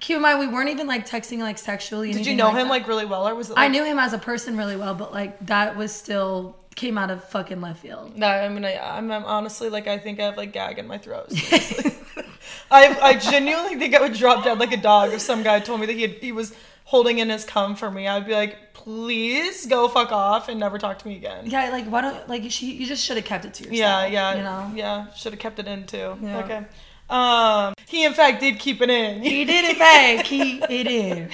Keep 0.00 0.16
in 0.16 0.22
mind, 0.22 0.38
we 0.38 0.48
weren't 0.48 0.70
even 0.70 0.86
like 0.86 1.06
texting 1.08 1.38
like 1.38 1.58
sexually. 1.58 2.12
Did 2.12 2.26
you 2.26 2.34
know 2.34 2.46
like 2.46 2.56
him 2.56 2.68
that. 2.68 2.70
like 2.70 2.88
really 2.88 3.06
well, 3.06 3.28
or 3.28 3.34
was 3.34 3.50
it? 3.50 3.54
I 3.56 3.68
knew 3.68 3.84
him 3.84 3.98
as 3.98 4.12
a 4.12 4.18
person 4.18 4.56
really 4.56 4.76
well, 4.76 4.94
but 4.94 5.12
like 5.12 5.38
that 5.46 5.76
was 5.76 5.94
still 5.94 6.56
came 6.74 6.96
out 6.96 7.10
of 7.10 7.22
fucking 7.24 7.60
left 7.60 7.80
field. 7.80 8.16
No, 8.16 8.26
I 8.26 8.48
mean, 8.48 8.64
I, 8.64 8.78
I'm, 8.78 9.10
I'm 9.10 9.24
honestly 9.24 9.68
like, 9.68 9.86
I 9.86 9.98
think 9.98 10.18
I 10.20 10.24
have 10.24 10.36
like 10.36 10.52
gag 10.52 10.78
in 10.78 10.86
my 10.86 10.98
throat. 10.98 11.26
I, 12.70 12.96
I 13.00 13.14
genuinely 13.14 13.76
think 13.76 13.94
I 13.94 14.00
would 14.00 14.14
drop 14.14 14.44
dead 14.44 14.58
like 14.58 14.72
a 14.72 14.76
dog 14.76 15.12
if 15.12 15.20
some 15.20 15.42
guy 15.42 15.60
told 15.60 15.80
me 15.80 15.86
that 15.86 15.92
he 15.92 16.02
had, 16.02 16.10
he 16.12 16.32
was 16.32 16.54
holding 16.84 17.18
in 17.18 17.28
his 17.28 17.44
cum 17.44 17.76
for 17.76 17.90
me. 17.90 18.08
I'd 18.08 18.26
be 18.26 18.32
like, 18.32 18.72
please 18.72 19.66
go 19.66 19.88
fuck 19.88 20.10
off 20.10 20.48
and 20.48 20.58
never 20.58 20.78
talk 20.78 20.98
to 21.00 21.08
me 21.08 21.16
again. 21.16 21.46
Yeah, 21.46 21.68
like 21.70 21.86
why 21.86 22.00
don't 22.00 22.28
like 22.28 22.50
she 22.50 22.72
you 22.72 22.86
just 22.86 23.04
should 23.04 23.16
have 23.16 23.26
kept 23.26 23.44
it 23.44 23.54
to 23.54 23.64
yourself. 23.64 23.78
Yeah, 23.78 24.06
yeah, 24.06 24.36
You 24.36 24.42
know? 24.42 24.72
yeah. 24.74 25.12
Should 25.12 25.32
have 25.32 25.40
kept 25.40 25.58
it 25.58 25.66
in 25.66 25.86
too. 25.86 26.16
Yeah. 26.22 26.38
Okay. 26.44 26.64
Um, 27.10 27.74
he 27.88 28.04
in 28.04 28.14
fact 28.14 28.40
did 28.40 28.58
keep 28.60 28.80
it 28.80 28.88
in. 28.88 29.20
He 29.22 29.44
did 29.44 29.64
it 29.64 29.78
back. 29.78 30.24
He 30.26 30.62
in. 30.68 31.28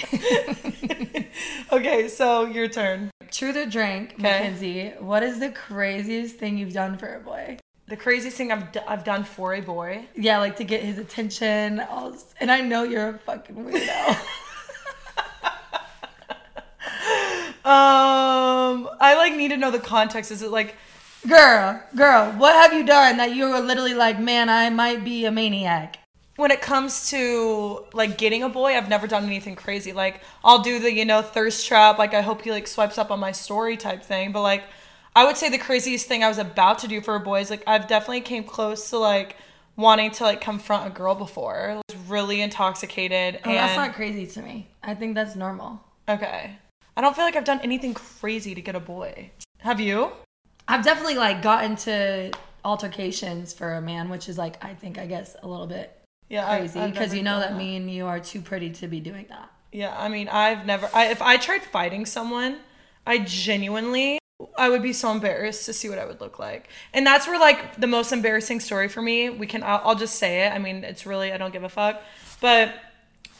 okay, 1.71 2.07
so 2.07 2.45
your 2.45 2.67
turn. 2.67 3.11
Truth 3.31 3.57
or 3.57 3.65
drink, 3.67 4.13
Okay. 4.13 4.23
Mackenzie. 4.23 4.89
What 4.99 5.21
is 5.21 5.39
the 5.39 5.49
craziest 5.51 6.37
thing 6.37 6.57
you've 6.57 6.73
done 6.73 6.97
for 6.97 7.13
a 7.15 7.19
boy? 7.19 7.59
The 7.87 7.95
craziest 7.95 8.35
thing 8.37 8.51
I've 8.51 8.71
d- 8.71 8.79
I've 8.87 9.03
done 9.03 9.23
for 9.23 9.53
a 9.53 9.61
boy. 9.61 10.07
Yeah, 10.15 10.39
like 10.39 10.55
to 10.57 10.63
get 10.63 10.81
his 10.81 10.97
attention. 10.97 11.77
This- 11.77 12.33
and 12.39 12.51
I 12.51 12.61
know 12.61 12.83
you're 12.83 13.09
a 13.09 13.17
fucking 13.19 13.55
weirdo. 13.55 14.17
Um, 17.65 18.87
I 19.01 19.15
like 19.17 19.33
need 19.35 19.49
to 19.49 19.57
know 19.57 19.71
the 19.71 19.79
context. 19.79 20.31
Is 20.31 20.41
it 20.41 20.51
like 20.51 20.75
girl, 21.25 21.81
girl, 21.95 22.31
what 22.33 22.55
have 22.55 22.73
you 22.73 22.85
done 22.85 23.17
that 23.17 23.33
you 23.35 23.49
were 23.49 23.59
literally 23.59 23.93
like, 23.93 24.19
man, 24.19 24.49
I 24.49 24.69
might 24.69 25.03
be 25.03 25.25
a 25.25 25.31
maniac? 25.31 25.99
when 26.37 26.51
it 26.51 26.61
comes 26.61 27.09
to 27.09 27.83
like 27.93 28.17
getting 28.17 28.43
a 28.43 28.49
boy, 28.49 28.77
I've 28.77 28.87
never 28.89 29.07
done 29.07 29.25
anything 29.25 29.55
crazy. 29.55 29.91
Like 29.91 30.21
I'll 30.43 30.61
do 30.61 30.79
the 30.79 30.93
you 30.93 31.03
know 31.03 31.21
thirst 31.21 31.67
trap. 31.67 31.97
Like 31.97 32.13
I 32.13 32.21
hope 32.21 32.43
he 32.43 32.51
like 32.51 32.67
swipes 32.67 32.97
up 32.97 33.11
on 33.11 33.19
my 33.19 33.31
story 33.31 33.75
type 33.75 34.03
thing. 34.03 34.31
But 34.31 34.43
like 34.43 34.63
I 35.15 35.25
would 35.25 35.35
say 35.35 35.49
the 35.49 35.57
craziest 35.57 36.05
thing 36.07 36.23
I 36.23 36.27
was 36.27 36.37
about 36.37 36.79
to 36.79 36.87
do 36.87 37.01
for 37.01 37.15
a 37.15 37.19
boy 37.19 37.41
is 37.41 37.49
like 37.49 37.63
I've 37.67 37.87
definitely 37.87 38.21
came 38.21 38.43
close 38.43 38.91
to 38.91 38.99
like 38.99 39.35
wanting 39.75 40.11
to 40.11 40.23
like 40.23 40.39
confront 40.39 40.85
a 40.85 40.91
girl 40.91 41.15
before. 41.15 41.71
I 41.71 41.75
was 41.75 41.97
really 42.07 42.41
intoxicated 42.41 43.41
Oh, 43.43 43.49
and 43.49 43.57
that's 43.57 43.75
not 43.75 43.95
crazy 43.95 44.27
to 44.27 44.41
me. 44.41 44.69
I 44.83 44.93
think 44.93 45.15
that's 45.15 45.35
normal. 45.35 45.81
okay. 46.07 46.59
I 46.95 47.01
don't 47.01 47.15
feel 47.15 47.25
like 47.25 47.35
I've 47.35 47.45
done 47.45 47.61
anything 47.63 47.93
crazy 47.95 48.55
to 48.55 48.61
get 48.61 48.75
a 48.75 48.79
boy. 48.79 49.31
Have 49.59 49.79
you? 49.79 50.11
I've 50.67 50.83
definitely 50.83 51.15
like 51.15 51.41
gotten 51.41 51.75
to 51.77 52.31
altercations 52.65 53.53
for 53.53 53.75
a 53.75 53.81
man, 53.81 54.09
which 54.09 54.27
is 54.29 54.37
like 54.37 54.63
I 54.63 54.73
think 54.73 54.97
I 54.97 55.05
guess 55.05 55.35
a 55.41 55.47
little 55.47 55.67
bit 55.67 55.97
Yeah, 56.29 56.57
crazy 56.57 56.85
because 56.87 57.13
you 57.13 57.23
know 57.23 57.39
done 57.39 57.53
that 57.53 57.57
me 57.57 57.75
and 57.77 57.89
you 57.89 58.05
are 58.05 58.19
too 58.19 58.41
pretty 58.41 58.69
to 58.71 58.87
be 58.87 58.99
doing 58.99 59.25
that. 59.29 59.49
Yeah, 59.71 59.95
I 59.97 60.07
mean, 60.07 60.27
I've 60.27 60.65
never. 60.65 60.89
I, 60.93 61.07
if 61.07 61.21
I 61.21 61.37
tried 61.37 61.61
fighting 61.63 62.05
someone, 62.05 62.57
I 63.05 63.19
genuinely, 63.19 64.19
I 64.57 64.69
would 64.69 64.81
be 64.81 64.93
so 64.93 65.11
embarrassed 65.11 65.65
to 65.65 65.73
see 65.73 65.89
what 65.89 65.99
I 65.99 66.05
would 66.05 66.21
look 66.21 66.39
like. 66.39 66.69
And 66.93 67.05
that's 67.05 67.27
where 67.27 67.39
like 67.39 67.79
the 67.79 67.87
most 67.87 68.11
embarrassing 68.11 68.59
story 68.61 68.87
for 68.87 69.01
me. 69.01 69.29
We 69.29 69.45
can. 69.47 69.63
I'll, 69.63 69.81
I'll 69.83 69.95
just 69.95 70.15
say 70.15 70.45
it. 70.45 70.53
I 70.53 70.59
mean, 70.59 70.83
it's 70.83 71.05
really. 71.05 71.31
I 71.31 71.37
don't 71.37 71.51
give 71.51 71.63
a 71.63 71.69
fuck. 71.69 72.01
But 72.41 72.75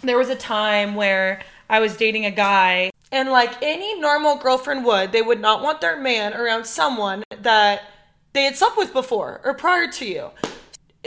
there 0.01 0.17
was 0.17 0.29
a 0.29 0.35
time 0.35 0.95
where 0.95 1.41
I 1.69 1.79
was 1.79 1.97
dating 1.97 2.25
a 2.25 2.31
guy, 2.31 2.91
and 3.11 3.29
like 3.29 3.61
any 3.61 3.99
normal 3.99 4.35
girlfriend 4.35 4.85
would, 4.85 5.11
they 5.11 5.21
would 5.21 5.39
not 5.39 5.61
want 5.61 5.81
their 5.81 5.99
man 5.99 6.33
around 6.33 6.65
someone 6.65 7.23
that 7.41 7.83
they 8.33 8.43
had 8.43 8.55
slept 8.55 8.77
with 8.77 8.93
before 8.93 9.41
or 9.43 9.53
prior 9.53 9.87
to 9.91 10.05
you 10.05 10.31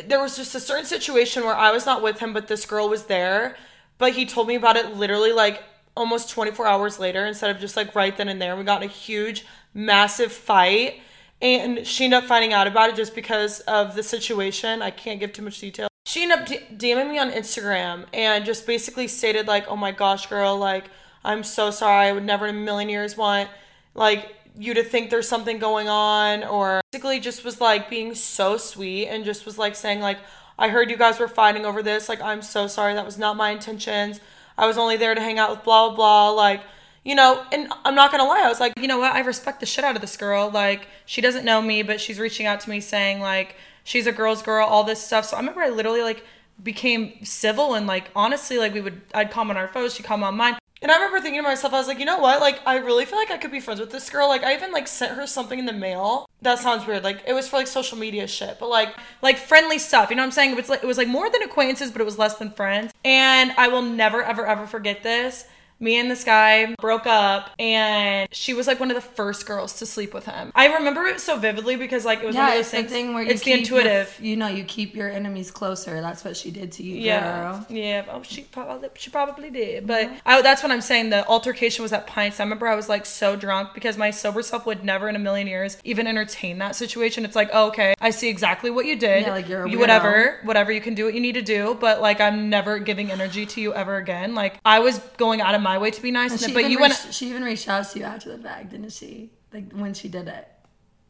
there 0.09 0.21
was 0.21 0.37
just 0.37 0.55
a 0.55 0.61
certain 0.61 0.85
situation 0.85 1.45
where 1.45 1.55
I 1.55 1.71
was 1.71 1.87
not 1.87 2.03
with 2.03 2.21
him, 2.21 2.33
but 2.33 2.49
this 2.49 2.65
girl 2.67 2.89
was 2.89 3.05
there. 3.05 3.57
But 3.99 4.13
he 4.15 4.25
told 4.25 4.49
me 4.49 4.55
about 4.55 4.77
it 4.77 4.97
literally 4.97 5.33
like 5.33 5.63
almost 5.97 6.31
24 6.31 6.67
hours 6.67 6.99
later 6.99 7.27
instead 7.27 7.55
of 7.55 7.61
just 7.61 7.77
like 7.77 7.95
right 7.95 8.17
then 8.17 8.29
and 8.29 8.41
there. 8.41 8.57
We 8.57 8.65
got 8.65 8.83
in 8.83 8.89
a 8.89 8.93
huge, 8.93 9.45
massive 9.75 10.33
fight. 10.33 11.01
And 11.43 11.87
she 11.87 12.05
ended 12.05 12.23
up 12.23 12.25
finding 12.25 12.53
out 12.53 12.67
about 12.67 12.91
it 12.91 12.97
just 12.97 13.15
because 13.15 13.61
of 13.61 13.95
the 13.95 14.03
situation. 14.03 14.83
I 14.83 14.91
can't 14.91 15.21
give 15.21 15.33
too 15.33 15.43
much 15.43 15.59
detail. 15.59 15.89
She 16.07 16.23
ended 16.23 16.39
up 16.39 16.47
DMing 16.47 17.11
me 17.11 17.19
on 17.19 17.31
Instagram 17.31 18.05
and 18.13 18.45
just 18.45 18.67
basically 18.67 19.09
stated, 19.09 19.47
like, 19.47 19.67
oh 19.69 19.77
my 19.77 19.93
gosh, 19.93 20.27
girl, 20.27 20.57
like, 20.59 20.91
I'm 21.25 21.45
so 21.45 21.71
sorry. 21.71 22.09
I 22.09 22.13
would 22.13 22.25
never 22.25 22.47
in 22.47 22.57
a 22.57 22.59
million 22.59 22.89
years 22.89 23.17
want, 23.17 23.51
like, 23.95 24.35
you 24.57 24.75
to 24.75 24.83
think 24.83 25.11
there's 25.11 25.29
something 25.29 25.59
going 25.59 25.89
on 25.89 26.45
or 26.45 26.81
basically 26.91 27.21
just 27.21 27.45
was 27.45 27.61
like 27.61 27.89
being 27.89 28.15
so 28.15 28.57
sweet 28.57 29.07
and 29.09 29.25
just 29.25 29.47
was 29.47 29.59
like 29.59 29.75
saying 29.75 30.01
like 30.01 30.19
I 30.59 30.69
heard 30.69 30.91
you 30.91 30.97
guys 30.97 31.19
were 31.19 31.29
fighting 31.29 31.65
over 31.65 31.83
this 31.83 32.09
like 32.09 32.21
I'm 32.21 32.43
so 32.43 32.67
sorry 32.67 32.95
that 32.95 33.05
was 33.05 33.19
not 33.19 33.37
my 33.37 33.51
intentions 33.51 34.21
I 34.59 34.67
was 34.67 34.77
only 34.77 34.97
there 34.97 35.15
to 35.15 35.21
hang 35.21 35.39
out 35.39 35.51
with 35.51 35.65
blah 35.65 35.89
blah 35.89 35.97
blah 35.97 36.31
like 36.31 36.63
you 37.05 37.15
know 37.15 37.45
and 37.53 37.73
I'm 37.85 37.95
not 37.95 38.11
gonna 38.11 38.25
lie 38.25 38.43
I 38.45 38.49
was 38.49 38.61
like 38.61 38.75
you 38.79 38.89
know 38.89 38.99
what 38.99 39.15
I 39.15 39.21
respect 39.21 39.61
the 39.61 39.67
shit 39.67 39.85
out 39.85 39.95
of 39.95 40.03
this 40.03 40.17
girl 40.17 40.51
like 40.51 40.89
she 41.07 41.21
doesn't 41.21 41.45
know 41.45 41.63
me 41.63 41.83
but 41.83 42.01
she's 42.01 42.19
reaching 42.19 42.47
out 42.47 42.61
to 42.61 42.71
me 42.71 42.81
saying 42.81 43.21
like 43.21 43.57
she's 43.85 44.07
a 44.07 44.13
girl's 44.13 44.43
girl 44.43 44.67
all 44.67 44.85
this 44.85 45.03
stuff 45.03 45.25
so 45.25 45.37
I 45.37 45.41
remember 45.41 45.63
I 45.63 45.71
literally 45.71 46.03
like 46.03 46.25
became 46.63 47.25
civil 47.25 47.75
and 47.75 47.87
like 47.87 48.11
honestly 48.15 48.59
like 48.59 48.75
we 48.75 48.81
would 48.81 49.01
I'd 49.15 49.31
comment 49.31 49.59
on 49.59 49.67
her 49.67 49.73
photos 49.73 49.95
she'd 49.95 50.05
comment 50.05 50.29
on 50.29 50.37
mine 50.37 50.59
and 50.83 50.91
I 50.91 50.97
remember 50.97 51.21
thinking 51.21 51.43
to 51.43 51.49
myself, 51.49 51.75
I 51.75 51.79
was 51.79 51.89
like, 51.89 51.99
you 51.99 52.07
know 52.07 52.19
what? 52.19 52.41
Like, 52.41 52.61
I 52.65 52.79
really 52.79 53.05
feel 53.05 53.19
like 53.19 53.31
I 53.31 53.37
could 53.37 53.51
be 53.51 53.61
friends 53.61 53.81
with 53.81 53.91
this 53.91 54.09
girl. 54.09 54.29
Like, 54.29 54.43
I 54.43 54.55
even 54.55 54.73
like 54.73 54.89
sent 54.89 55.15
her 55.15 55.27
something 55.27 55.59
in 55.59 55.67
the 55.67 55.73
mail. 55.73 56.29
That 56.43 56.59
sounds 56.59 56.87
weird. 56.87 57.05
Like, 57.05 57.23
it 57.27 57.35
was 57.35 57.49
for 57.49 57.57
like 57.57 57.67
social 57.67 57.99
media 57.99 58.27
shit, 58.27 58.59
but 58.59 58.69
like, 58.69 58.95
like 59.21 59.37
friendly 59.37 59.79
stuff. 59.79 60.09
You 60.09 60.17
know 60.17 60.23
what 60.23 60.27
I'm 60.27 60.33
saying? 60.33 60.53
It 60.53 60.57
was 60.57 60.69
like 60.71 60.83
it 60.83 60.87
was 60.87 60.97
like 60.97 61.09
more 61.09 61.31
than 61.31 61.43
acquaintances, 61.43 61.91
but 61.91 62.01
it 62.01 62.05
was 62.05 62.19
less 62.19 62.37
than 62.37 62.51
friends. 62.51 62.93
And 63.05 63.53
I 63.59 63.69
will 63.69 63.83
never, 63.83 64.23
ever, 64.23 64.47
ever 64.47 64.67
forget 64.67 65.03
this. 65.03 65.45
Me 65.81 65.99
and 65.99 66.11
this 66.11 66.25
guy 66.25 66.75
broke 66.79 67.07
up, 67.07 67.51
and 67.59 68.29
she 68.33 68.53
was 68.53 68.67
like 68.67 68.79
one 68.79 68.91
of 68.91 68.95
the 68.95 69.01
first 69.01 69.47
girls 69.47 69.79
to 69.79 69.87
sleep 69.87 70.13
with 70.13 70.27
him. 70.27 70.53
I 70.55 70.75
remember 70.75 71.07
it 71.07 71.21
so 71.21 71.39
vividly 71.39 71.77
because 71.77 72.05
like 72.05 72.21
it 72.23 72.27
was 72.27 72.37
one 72.37 72.49
of 72.49 72.55
those 72.55 72.61
it's 72.61 72.71
the 72.71 72.77
things. 72.79 72.91
thing 72.91 73.15
where 73.15 73.23
you 73.23 73.31
it's 73.31 73.41
the 73.43 73.53
keep 73.57 73.69
your- 73.71 73.81
intuitive. 73.81 74.19
you 74.21 74.37
know, 74.37 74.47
you 74.49 74.65
keep 74.65 74.95
your 74.95 75.09
enemies 75.09 75.51
closer. 75.51 76.01
That's 76.03 76.23
what 76.25 76.37
she 76.37 76.51
did 76.51 76.73
to 76.73 76.83
you, 76.83 76.97
Yeah, 76.97 77.41
girl. 77.53 77.67
yeah. 77.71 78.05
Oh, 78.11 78.23
she 78.23 78.43
probably 78.43 78.91
she 78.95 79.11
probably 79.11 79.51
did, 79.51 79.87
but 79.87 80.07
mm-hmm. 80.07 80.17
I, 80.27 80.43
that's 80.43 80.63
what 80.63 80.71
I'm 80.71 80.81
saying. 80.83 81.11
The 81.11 81.27
altercation 81.27 81.83
was 81.83 81.93
at 81.93 82.07
Pints. 82.07 82.41
I 82.41 82.43
remember 82.43 82.69
I 82.69 82.75
was 82.75 82.89
like 82.91 83.07
so 83.07 83.35
drunk 83.35 83.71
because 83.73 83.97
my 83.97 84.11
sober 84.11 84.43
self 84.43 84.67
would 84.67 84.85
never 84.85 85.09
in 85.09 85.17
a 85.17 85.19
million 85.19 85.47
years 85.47 85.79
even 85.85 86.07
entertain 86.07 86.59
that 86.59 86.77
situation. 86.77 87.25
It's 87.25 87.37
like, 87.37 87.49
oh, 87.55 87.69
okay, 87.69 87.95
I 88.01 88.11
see 88.11 88.29
exactly 88.29 88.71
what 88.71 88.85
you 88.85 88.97
did. 88.97 89.23
Yeah, 89.23 89.31
like, 89.33 89.49
you're 89.49 89.65
a 89.65 89.71
you 89.71 89.79
whatever, 89.79 90.41
whatever. 90.45 90.73
You 90.73 90.81
can 90.83 90.95
do 90.95 91.07
what 91.07 91.15
you 91.15 91.21
need 91.21 91.35
to 91.37 91.43
do, 91.43 91.77
but 91.81 92.03
like 92.03 92.21
I'm 92.21 92.51
never 92.51 92.79
giving 92.79 93.11
energy 93.11 93.47
to 93.47 93.61
you 93.63 93.73
ever 93.73 93.97
again. 93.97 94.35
Like 94.35 94.61
I 94.65 94.81
was 94.81 94.99
going 95.17 95.41
out 95.41 95.55
of 95.55 95.63
my 95.63 95.70
way 95.79 95.91
to 95.91 96.03
be 96.03 96.11
nice, 96.11 96.43
And 96.45 96.55
but 96.55 96.71
you 96.71 96.79
went. 96.81 96.95
she 97.11 97.29
even 97.29 97.43
reached 97.45 97.69
out 97.69 97.89
to 97.91 97.99
you 97.99 98.05
after 98.05 98.37
the 98.37 98.43
fact, 98.43 98.71
didn't 98.71 98.93
she? 98.93 99.31
Like 99.53 99.73
when 99.73 99.95
she 99.95 100.09
did 100.09 100.29
it. 100.29 100.49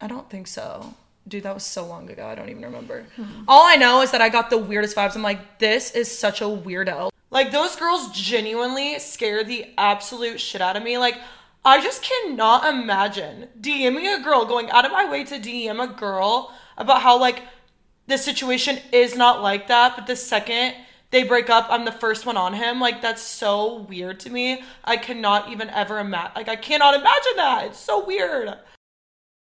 I 0.00 0.06
don't 0.06 0.28
think 0.30 0.46
so. 0.46 0.94
Dude, 1.28 1.42
that 1.42 1.54
was 1.54 1.64
so 1.64 1.86
long 1.86 2.08
ago. 2.10 2.26
I 2.26 2.34
don't 2.34 2.48
even 2.48 2.62
remember. 2.64 3.04
Hmm. 3.16 3.44
All 3.46 3.66
I 3.66 3.76
know 3.76 4.00
is 4.00 4.10
that 4.12 4.20
I 4.22 4.30
got 4.30 4.48
the 4.50 4.58
weirdest 4.58 4.96
vibes. 4.96 5.14
I'm 5.14 5.22
like, 5.22 5.58
this 5.58 5.90
is 5.92 6.10
such 6.16 6.40
a 6.40 6.44
weirdo. 6.44 7.10
Like, 7.30 7.52
those 7.52 7.76
girls 7.76 8.10
genuinely 8.10 8.98
scare 8.98 9.44
the 9.44 9.66
absolute 9.78 10.40
shit 10.40 10.60
out 10.60 10.76
of 10.76 10.82
me. 10.82 10.96
Like, 10.98 11.16
I 11.64 11.80
just 11.82 12.02
cannot 12.02 12.66
imagine 12.66 13.48
DMing 13.60 14.18
a 14.18 14.22
girl, 14.24 14.46
going 14.46 14.70
out 14.70 14.86
of 14.86 14.92
my 14.92 15.08
way 15.08 15.22
to 15.24 15.34
DM 15.38 15.80
a 15.82 15.92
girl 15.92 16.52
about 16.78 17.02
how, 17.02 17.20
like, 17.20 17.42
the 18.06 18.16
situation 18.18 18.78
is 18.90 19.14
not 19.14 19.42
like 19.42 19.68
that, 19.68 19.94
but 19.96 20.06
the 20.06 20.16
second 20.16 20.74
they 21.10 21.24
break 21.24 21.50
up, 21.50 21.66
I'm 21.70 21.84
the 21.84 21.92
first 21.92 22.24
one 22.26 22.36
on 22.36 22.54
him. 22.54 22.80
Like, 22.80 23.02
that's 23.02 23.22
so 23.22 23.80
weird 23.82 24.20
to 24.20 24.30
me. 24.30 24.62
I 24.84 24.96
cannot 24.96 25.50
even 25.50 25.68
ever 25.70 25.98
imagine. 25.98 26.32
Like, 26.36 26.48
I 26.48 26.56
cannot 26.56 26.94
imagine 26.94 27.32
that. 27.36 27.64
It's 27.66 27.78
so 27.78 28.04
weird. 28.04 28.54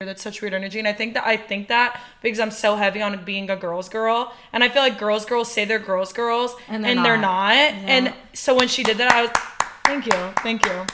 That's 0.00 0.22
such 0.22 0.42
weird 0.42 0.52
energy, 0.52 0.80
and 0.80 0.88
I 0.88 0.92
think 0.92 1.14
that 1.14 1.24
I 1.24 1.36
think 1.36 1.68
that 1.68 2.00
because 2.22 2.40
I'm 2.40 2.50
so 2.50 2.74
heavy 2.74 3.00
on 3.02 3.24
being 3.24 3.48
a 3.50 3.54
girl's 3.54 3.88
girl, 3.88 4.32
and 4.52 4.64
I 4.64 4.68
feel 4.68 4.82
like 4.82 4.98
girls 4.98 5.24
girls 5.24 5.52
say 5.52 5.64
they're 5.64 5.78
girls 5.78 6.12
girls, 6.12 6.56
And 6.66 6.84
and 6.84 6.98
they're 6.98 7.04
they're, 7.04 7.18
not. 7.18 7.54
not. 7.54 7.88
And 7.88 8.14
so 8.32 8.52
when 8.56 8.66
she 8.66 8.82
did 8.82 8.98
that, 8.98 9.12
I 9.12 9.22
was, 9.22 9.30
thank 9.84 10.06
you, 10.06 10.32
thank 10.42 10.66
you. 10.66 10.86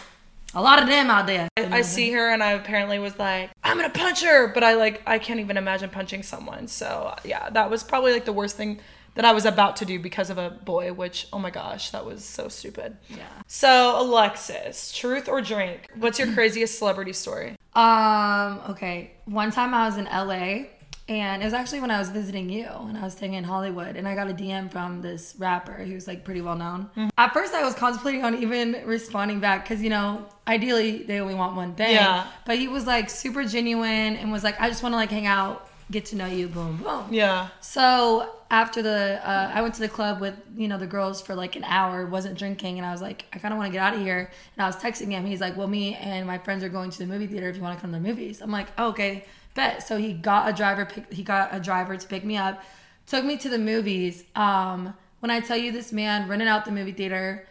A 0.55 0.61
lot 0.61 0.83
of 0.83 0.89
them 0.89 1.09
out 1.09 1.27
there. 1.27 1.49
I 1.57 1.81
see 1.81 2.11
her, 2.13 2.29
and 2.31 2.43
I 2.43 2.53
apparently 2.53 2.99
was 2.99 3.19
like, 3.19 3.51
I'm 3.65 3.79
gonna 3.79 3.89
punch 3.89 4.23
her, 4.25 4.49
but 4.53 4.63
I 4.63 4.75
like 4.75 5.01
I 5.07 5.19
can't 5.19 5.41
even 5.41 5.57
imagine 5.57 5.89
punching 5.89 6.23
someone. 6.23 6.69
So 6.69 7.15
yeah, 7.25 7.49
that 7.49 7.71
was 7.71 7.83
probably 7.83 8.13
like 8.13 8.27
the 8.27 8.35
worst 8.35 8.57
thing 8.57 8.79
that 9.19 9.25
I 9.25 9.33
was 9.33 9.45
about 9.45 9.75
to 9.77 9.85
do 9.85 9.99
because 9.99 10.31
of 10.31 10.39
a 10.39 10.49
boy. 10.49 10.93
Which 10.93 11.27
oh 11.33 11.41
my 11.41 11.51
gosh, 11.51 11.91
that 11.91 12.07
was 12.07 12.25
so 12.25 12.47
stupid. 12.47 12.97
Yeah. 13.09 13.27
So 13.49 14.01
Alexis, 14.01 14.93
truth 14.93 15.29
or 15.29 15.41
drink? 15.41 15.89
What's 15.97 16.21
your 16.21 16.33
craziest 16.33 16.79
celebrity 16.79 17.13
story? 17.13 17.57
Um, 17.75 18.61
okay. 18.71 19.11
One 19.25 19.51
time 19.51 19.75
I 19.75 19.87
was 19.87 19.97
in 19.97 20.05
LA 20.05 20.69
and 21.09 21.43
it 21.43 21.45
was 21.45 21.53
actually 21.53 21.81
when 21.81 21.91
I 21.91 21.99
was 21.99 22.11
visiting 22.11 22.49
you 22.49 22.69
and 22.69 22.97
I 22.97 23.03
was 23.03 23.15
staying 23.15 23.35
in 23.35 23.43
Hollywood 23.43 23.97
and 23.97 24.07
I 24.07 24.15
got 24.15 24.31
a 24.31 24.35
DM 24.35 24.71
from 24.71 25.03
this 25.03 25.35
rapper 25.37 25.73
who's 25.73 26.07
like 26.07 26.23
pretty 26.23 26.41
well 26.41 26.55
known. 26.55 26.85
Mm-hmm. 26.97 27.09
At 27.19 27.33
first 27.33 27.55
I 27.55 27.65
was 27.65 27.75
contemplating 27.75 28.25
on 28.25 28.41
even 28.41 28.83
responding 28.85 29.41
back 29.41 29.65
because 29.65 29.83
you 29.83 29.91
know, 29.91 30.27
ideally 30.47 31.03
they 31.03 31.19
only 31.19 31.35
want 31.35 31.57
one 31.57 31.75
thing. 31.75 31.91
Yeah. 31.91 32.29
But 32.47 32.59
he 32.59 32.69
was 32.69 32.87
like 32.87 33.11
super 33.11 33.45
genuine 33.45 34.17
and 34.17 34.31
was 34.31 34.45
like, 34.45 34.61
I 34.61 34.69
just 34.69 34.85
want 34.85 34.93
to 34.93 34.97
like 34.97 35.11
hang 35.11 35.27
out, 35.27 35.68
get 35.91 36.07
to 36.07 36.17
know 36.17 36.27
you, 36.27 36.49
boom, 36.49 36.77
boom. 36.77 37.07
Yeah. 37.11 37.49
So 37.61 38.31
after 38.51 38.83
the, 38.83 39.21
uh, 39.27 39.51
I 39.55 39.63
went 39.63 39.75
to 39.75 39.81
the 39.81 39.89
club 39.89 40.21
with 40.21 40.35
you 40.57 40.69
know 40.69 40.79
the 40.79 40.87
girls 40.87 41.21
for 41.21 41.35
like 41.35 41.57
an 41.57 41.65
hour, 41.65 42.07
wasn't 42.07 42.39
drinking, 42.39 42.79
and 42.79 42.87
I 42.87 42.93
was 42.93 43.03
like, 43.03 43.27
I 43.33 43.39
kind 43.39 43.53
of 43.53 43.59
want 43.59 43.69
to 43.69 43.73
get 43.73 43.83
out 43.83 43.95
of 43.95 44.01
here. 44.01 44.31
And 44.57 44.63
I 44.63 44.67
was 44.67 44.77
texting 44.77 45.11
him. 45.11 45.25
He's 45.27 45.41
like, 45.41 45.57
Well, 45.57 45.69
me 45.69 45.95
and 45.95 46.27
my 46.27 46.39
friends 46.39 46.63
are 46.63 46.69
going 46.69 46.91
to 46.91 46.99
the 46.99 47.07
movie 47.07 47.27
theater. 47.27 47.49
If 47.49 47.57
you 47.57 47.63
want 47.63 47.77
to 47.77 47.81
come 47.81 47.93
to 47.93 47.99
the 47.99 48.07
movies, 48.07 48.41
I'm 48.41 48.51
like, 48.51 48.69
oh, 48.79 48.89
Okay, 48.89 49.25
bet. 49.55 49.87
So 49.87 49.97
he 49.97 50.13
got 50.13 50.49
a 50.49 50.53
driver. 50.53 50.87
Pick, 50.87 51.13
he 51.13 51.23
got 51.23 51.55
a 51.55 51.61
driver 51.61 51.97
to 51.97 52.07
pick 52.07 52.25
me 52.25 52.37
up, 52.37 52.63
took 53.07 53.25
me 53.25 53.37
to 53.39 53.49
the 53.49 53.59
movies. 53.59 54.25
Um, 54.35 54.95
when 55.21 55.31
I 55.31 55.41
tell 55.41 55.57
you 55.57 55.73
this 55.73 55.93
man 55.93 56.29
rented 56.29 56.49
out 56.49 56.65
the 56.65 56.73
movie 56.73 56.93
theater. 56.93 57.47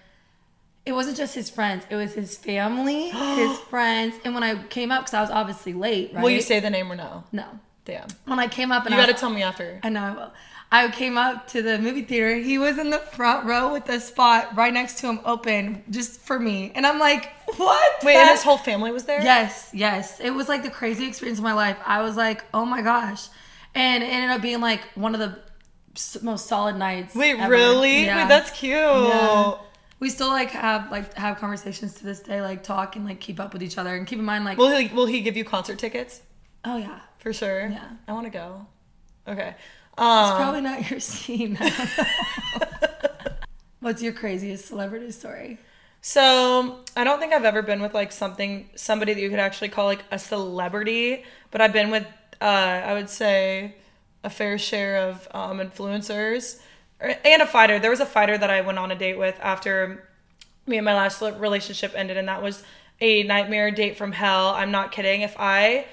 It 0.86 0.94
wasn't 0.94 1.18
just 1.18 1.36
his 1.36 1.50
friends; 1.50 1.84
it 1.90 1.98
was 1.98 2.14
his 2.14 2.38
family, 2.38 3.10
his 3.36 3.60
friends. 3.60 4.16
And 4.24 4.34
when 4.34 4.42
I 4.42 4.64
came 4.68 4.90
up, 4.90 5.02
because 5.02 5.14
I 5.14 5.20
was 5.20 5.30
obviously 5.30 5.74
late, 5.74 6.14
right? 6.14 6.24
Will 6.24 6.30
you 6.30 6.42
say 6.42 6.62
the 6.62 6.70
name 6.70 6.90
or 6.90 6.96
no? 6.96 7.26
no? 7.34 7.60
Damn. 7.88 8.08
When 8.26 8.38
I 8.38 8.48
came 8.50 8.74
up, 8.74 8.86
and 8.86 8.94
You 8.94 9.00
I 9.00 9.06
got 9.06 9.14
was, 9.14 9.16
to 9.16 9.20
tell 9.22 9.30
me 9.30 9.44
after. 9.44 9.80
I 9.82 9.88
know 9.88 10.02
I 10.02 10.12
will. 10.12 10.34
I 10.70 10.92
came 10.92 11.18
up 11.18 11.48
to 11.50 11.62
the 11.62 11.80
movie 11.80 12.02
theater. 12.02 12.36
He 12.36 12.58
was 12.58 12.78
in 12.78 12.90
the 12.90 13.00
front 13.00 13.46
row 13.46 13.72
with 13.72 13.88
a 13.88 14.02
spot 14.02 14.58
right 14.58 14.74
next 14.74 15.00
to 15.00 15.08
him 15.08 15.22
open 15.24 15.84
just 15.90 16.20
for 16.20 16.38
me. 16.38 16.74
And 16.76 16.86
I'm 16.86 17.00
like, 17.00 17.32
what? 17.56 18.04
Wait, 18.04 18.18
and 18.18 18.30
his 18.30 18.44
whole 18.44 18.58
family 18.58 18.92
was 18.92 19.06
there? 19.06 19.22
Yes, 19.22 19.70
yes. 19.74 20.20
It 20.20 20.32
was 20.32 20.50
like 20.50 20.64
the 20.64 20.70
crazy 20.70 21.08
experience 21.08 21.40
of 21.40 21.46
my 21.46 21.54
life. 21.54 21.78
I 21.86 22.02
was 22.02 22.18
like, 22.18 22.44
oh 22.54 22.66
my 22.66 22.82
gosh. 22.82 23.30
And 23.74 24.04
it 24.04 24.08
ended 24.08 24.32
up 24.32 24.42
being 24.42 24.60
like 24.60 24.82
one 24.96 25.16
of 25.16 25.22
the 25.22 25.40
most 26.22 26.48
solid 26.48 26.76
nights. 26.76 27.16
Wait, 27.16 27.40
ever. 27.40 27.50
really? 27.50 28.04
Yeah. 28.04 28.24
Wait, 28.24 28.28
that's 28.28 28.52
cute. 28.52 28.74
Yeah. 28.74 29.54
We 30.02 30.10
still 30.10 30.28
like 30.28 30.52
have 30.52 30.92
like 30.92 31.14
have 31.14 31.38
conversations 31.38 31.94
to 31.96 32.04
this 32.04 32.20
day, 32.20 32.42
like 32.42 32.62
talk 32.64 32.98
and 32.98 33.06
like 33.06 33.22
keep 33.22 33.40
up 33.40 33.54
with 33.54 33.64
each 33.64 33.78
other. 33.78 33.96
And 33.96 34.06
keep 34.06 34.20
in 34.20 34.26
mind, 34.26 34.44
like, 34.44 34.58
Will 34.58 34.76
he 34.76 34.94
will 34.94 35.06
he 35.06 35.22
give 35.22 35.38
you 35.38 35.46
concert 35.46 35.80
tickets? 35.80 36.22
Oh 36.66 36.78
yeah, 36.78 37.00
For 37.20 37.34
sure. 37.34 37.68
Yeah. 37.68 37.88
I 38.08 38.14
want 38.14 38.26
to 38.26 38.30
go. 38.32 38.66
Okay. 39.28 39.50
it's 39.50 40.00
Um, 40.00 40.36
probably 40.38 40.62
not 40.62 40.90
your 40.90 41.00
scene. 41.12 41.58
What's 43.80 44.02
your 44.02 44.14
craziest 44.14 44.66
celebrity 44.66 45.12
story? 45.12 45.60
So 46.02 46.80
I 46.96 47.04
don't 47.04 47.20
think 47.20 47.34
I've 47.34 47.46
ever 47.46 47.62
been 47.62 47.82
with 47.82 47.94
like 47.94 48.12
something 48.12 48.70
somebody 48.76 49.14
that 49.14 49.22
you 49.22 49.30
could 49.30 49.40
actually 49.40 49.70
call 49.70 49.86
like 49.86 50.04
a 50.12 50.20
celebrity, 50.20 51.24
but 51.52 51.62
I've 51.62 51.74
been 51.74 51.92
with 51.92 52.06
uh, 52.42 52.44
I 52.46 52.94
would 52.94 53.10
say 53.10 53.76
a 54.24 54.30
fair 54.30 54.58
share 54.58 55.10
of 55.10 55.28
um, 55.32 55.60
influencers 55.60 56.60
and 57.00 57.42
a 57.42 57.46
fighter. 57.46 57.80
There 57.80 57.92
was 57.92 58.00
a 58.00 58.06
fighter 58.06 58.38
that 58.38 58.50
I 58.50 58.62
went 58.62 58.78
on 58.80 58.92
a 58.92 58.96
date 58.96 59.18
with 59.18 59.38
after 59.42 60.08
me 60.66 60.78
and 60.78 60.86
my 60.86 60.94
last 60.94 61.22
relationship 61.22 61.94
ended, 61.96 62.18
and 62.18 62.28
that 62.28 62.42
was 62.42 62.64
a 63.00 63.24
nightmare 63.24 63.72
date 63.72 63.98
from 63.98 64.12
hell. 64.12 64.50
I'm 64.50 64.72
not 64.72 64.92
kidding. 64.92 65.22
If 65.22 65.36
I 65.38 65.86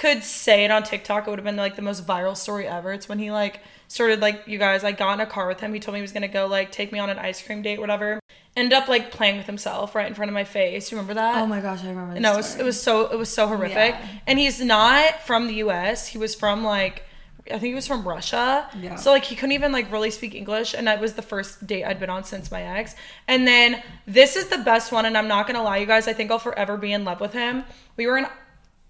could 0.00 0.24
say 0.24 0.64
it 0.64 0.70
on 0.70 0.82
TikTok, 0.82 1.26
it 1.26 1.30
would 1.30 1.38
have 1.38 1.44
been 1.44 1.56
like 1.56 1.76
the 1.76 1.82
most 1.82 2.06
viral 2.06 2.34
story 2.34 2.66
ever. 2.66 2.90
It's 2.90 3.06
when 3.06 3.18
he 3.18 3.30
like 3.30 3.60
started 3.86 4.20
like 4.20 4.44
you 4.46 4.56
guys. 4.56 4.82
I 4.82 4.92
got 4.92 5.12
in 5.12 5.20
a 5.20 5.26
car 5.26 5.46
with 5.46 5.60
him. 5.60 5.74
He 5.74 5.78
told 5.78 5.92
me 5.92 5.98
he 5.98 6.02
was 6.02 6.12
gonna 6.12 6.26
go 6.26 6.46
like 6.46 6.72
take 6.72 6.90
me 6.90 6.98
on 6.98 7.10
an 7.10 7.18
ice 7.18 7.42
cream 7.42 7.60
date, 7.60 7.78
whatever. 7.78 8.18
Ended 8.56 8.72
up 8.72 8.88
like 8.88 9.10
playing 9.10 9.36
with 9.36 9.44
himself 9.44 9.94
right 9.94 10.06
in 10.06 10.14
front 10.14 10.30
of 10.30 10.34
my 10.34 10.44
face. 10.44 10.90
You 10.90 10.96
remember 10.96 11.12
that? 11.14 11.36
Oh 11.42 11.46
my 11.46 11.60
gosh, 11.60 11.84
I 11.84 11.90
remember. 11.90 12.14
This 12.14 12.22
No, 12.22 12.32
it 12.32 12.36
was, 12.38 12.56
it 12.56 12.64
was 12.64 12.82
so 12.82 13.12
it 13.12 13.18
was 13.18 13.28
so 13.28 13.46
horrific. 13.46 13.94
Yeah. 13.94 14.06
And 14.26 14.38
he's 14.38 14.58
not 14.58 15.20
from 15.20 15.48
the 15.48 15.54
U.S. 15.56 16.06
He 16.06 16.16
was 16.16 16.34
from 16.34 16.64
like 16.64 17.04
I 17.48 17.58
think 17.58 17.64
he 17.64 17.74
was 17.74 17.86
from 17.86 18.08
Russia. 18.08 18.70
Yeah. 18.80 18.96
So 18.96 19.10
like 19.10 19.24
he 19.24 19.36
couldn't 19.36 19.52
even 19.52 19.70
like 19.70 19.92
really 19.92 20.10
speak 20.10 20.34
English, 20.34 20.72
and 20.72 20.86
that 20.86 20.98
was 20.98 21.12
the 21.12 21.22
first 21.22 21.66
date 21.66 21.84
I'd 21.84 22.00
been 22.00 22.08
on 22.08 22.24
since 22.24 22.50
my 22.50 22.62
ex. 22.62 22.94
And 23.28 23.46
then 23.46 23.82
this 24.06 24.34
is 24.34 24.46
the 24.46 24.58
best 24.58 24.92
one, 24.92 25.04
and 25.04 25.18
I'm 25.18 25.28
not 25.28 25.46
gonna 25.46 25.62
lie, 25.62 25.76
you 25.76 25.86
guys. 25.86 26.08
I 26.08 26.14
think 26.14 26.30
I'll 26.30 26.38
forever 26.38 26.78
be 26.78 26.90
in 26.90 27.04
love 27.04 27.20
with 27.20 27.34
him. 27.34 27.64
We 27.98 28.06
were 28.06 28.16
in 28.16 28.26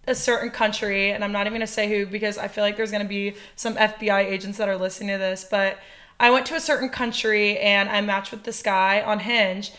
a 0.07 0.15
certain 0.15 0.51
country, 0.51 1.13
and 1.13 1.23
I'm 1.25 1.33
not 1.33 1.47
even 1.47 1.55
gonna 1.55 1.67
say 1.67 1.89
who 1.89 2.07
because 2.07 2.39
I 2.39 2.49
feel 2.49 2.65
like 2.65 2.77
there's 2.77 2.91
gonna 2.93 3.05
be 3.05 3.35
some 3.57 3.77
FBI 3.77 4.25
agents 4.25 4.59
that 4.59 4.69
are 4.69 4.77
listening 4.77 5.11
to 5.11 5.19
this, 5.19 5.47
but. 5.51 5.79
I 6.23 6.29
went 6.31 6.45
to 6.49 6.55
a 6.55 6.61
certain 6.61 6.91
country 6.91 7.57
and 7.61 7.89
I 7.89 8.03
matched 8.03 8.31
with 8.31 8.43
this 8.45 8.63
guy 8.63 9.01
on 9.01 9.21
Hinge, 9.21 9.73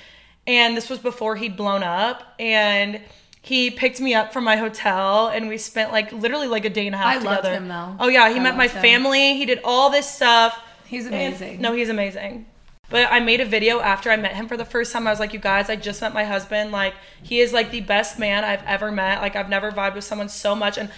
and 0.48 0.76
this 0.76 0.90
was 0.90 0.98
before 0.98 1.36
he'd 1.36 1.56
blown 1.56 1.84
up 1.84 2.34
and 2.40 3.00
he 3.44 3.70
picked 3.70 4.02
me 4.02 4.16
up 4.16 4.34
from 4.34 4.44
my 4.44 4.56
hotel 4.56 5.28
and 5.28 5.48
we 5.48 5.60
spent 5.60 5.92
like 5.92 6.12
literally 6.12 6.48
like 6.48 6.66
a 6.66 6.70
day 6.72 6.88
and 6.88 6.96
a 6.96 6.98
half 6.98 7.06
I 7.06 7.18
together. 7.20 7.36
loved 7.36 7.48
him, 7.48 7.68
though. 7.68 7.96
Oh 8.00 8.08
yeah, 8.08 8.28
he 8.28 8.38
I 8.40 8.40
met 8.40 8.58
my 8.58 8.68
him. 8.68 8.82
family. 8.82 9.36
He 9.38 9.46
did 9.46 9.60
all 9.64 9.92
this 9.92 10.10
stuff. 10.10 10.60
He's 10.88 11.06
And- 11.06 11.14
amazing. 11.14 11.62
no, 11.62 11.74
he's 11.74 11.90
amazing. 11.90 12.48
But 12.92 13.12
I 13.12 13.20
made 13.22 13.42
a 13.42 13.46
video 13.46 13.80
after 13.80 14.12
I 14.12 14.18
met 14.18 14.36
him 14.36 14.48
for 14.48 14.58
the 14.58 14.66
first 14.66 14.94
time. 14.94 15.08
I 15.08 15.10
was 15.10 15.20
like, 15.20 15.34
you 15.34 15.40
guys, 15.40 15.70
I 15.70 15.78
just 15.78 16.02
met 16.02 16.14
my 16.14 16.26
husband. 16.26 16.72
Like, 16.72 16.94
he 17.24 17.40
is 17.40 17.54
like 17.54 17.72
the 17.72 17.82
best 17.82 18.20
man 18.20 18.44
I've 18.44 18.64
ever 18.68 18.92
met. 18.92 19.22
Like, 19.22 19.36
I've 19.36 19.50
never 19.50 19.72
vibed 19.72 19.96
with 19.96 20.04
someone 20.04 20.30
so 20.30 20.54
much. 20.54 20.78
And 20.78 20.92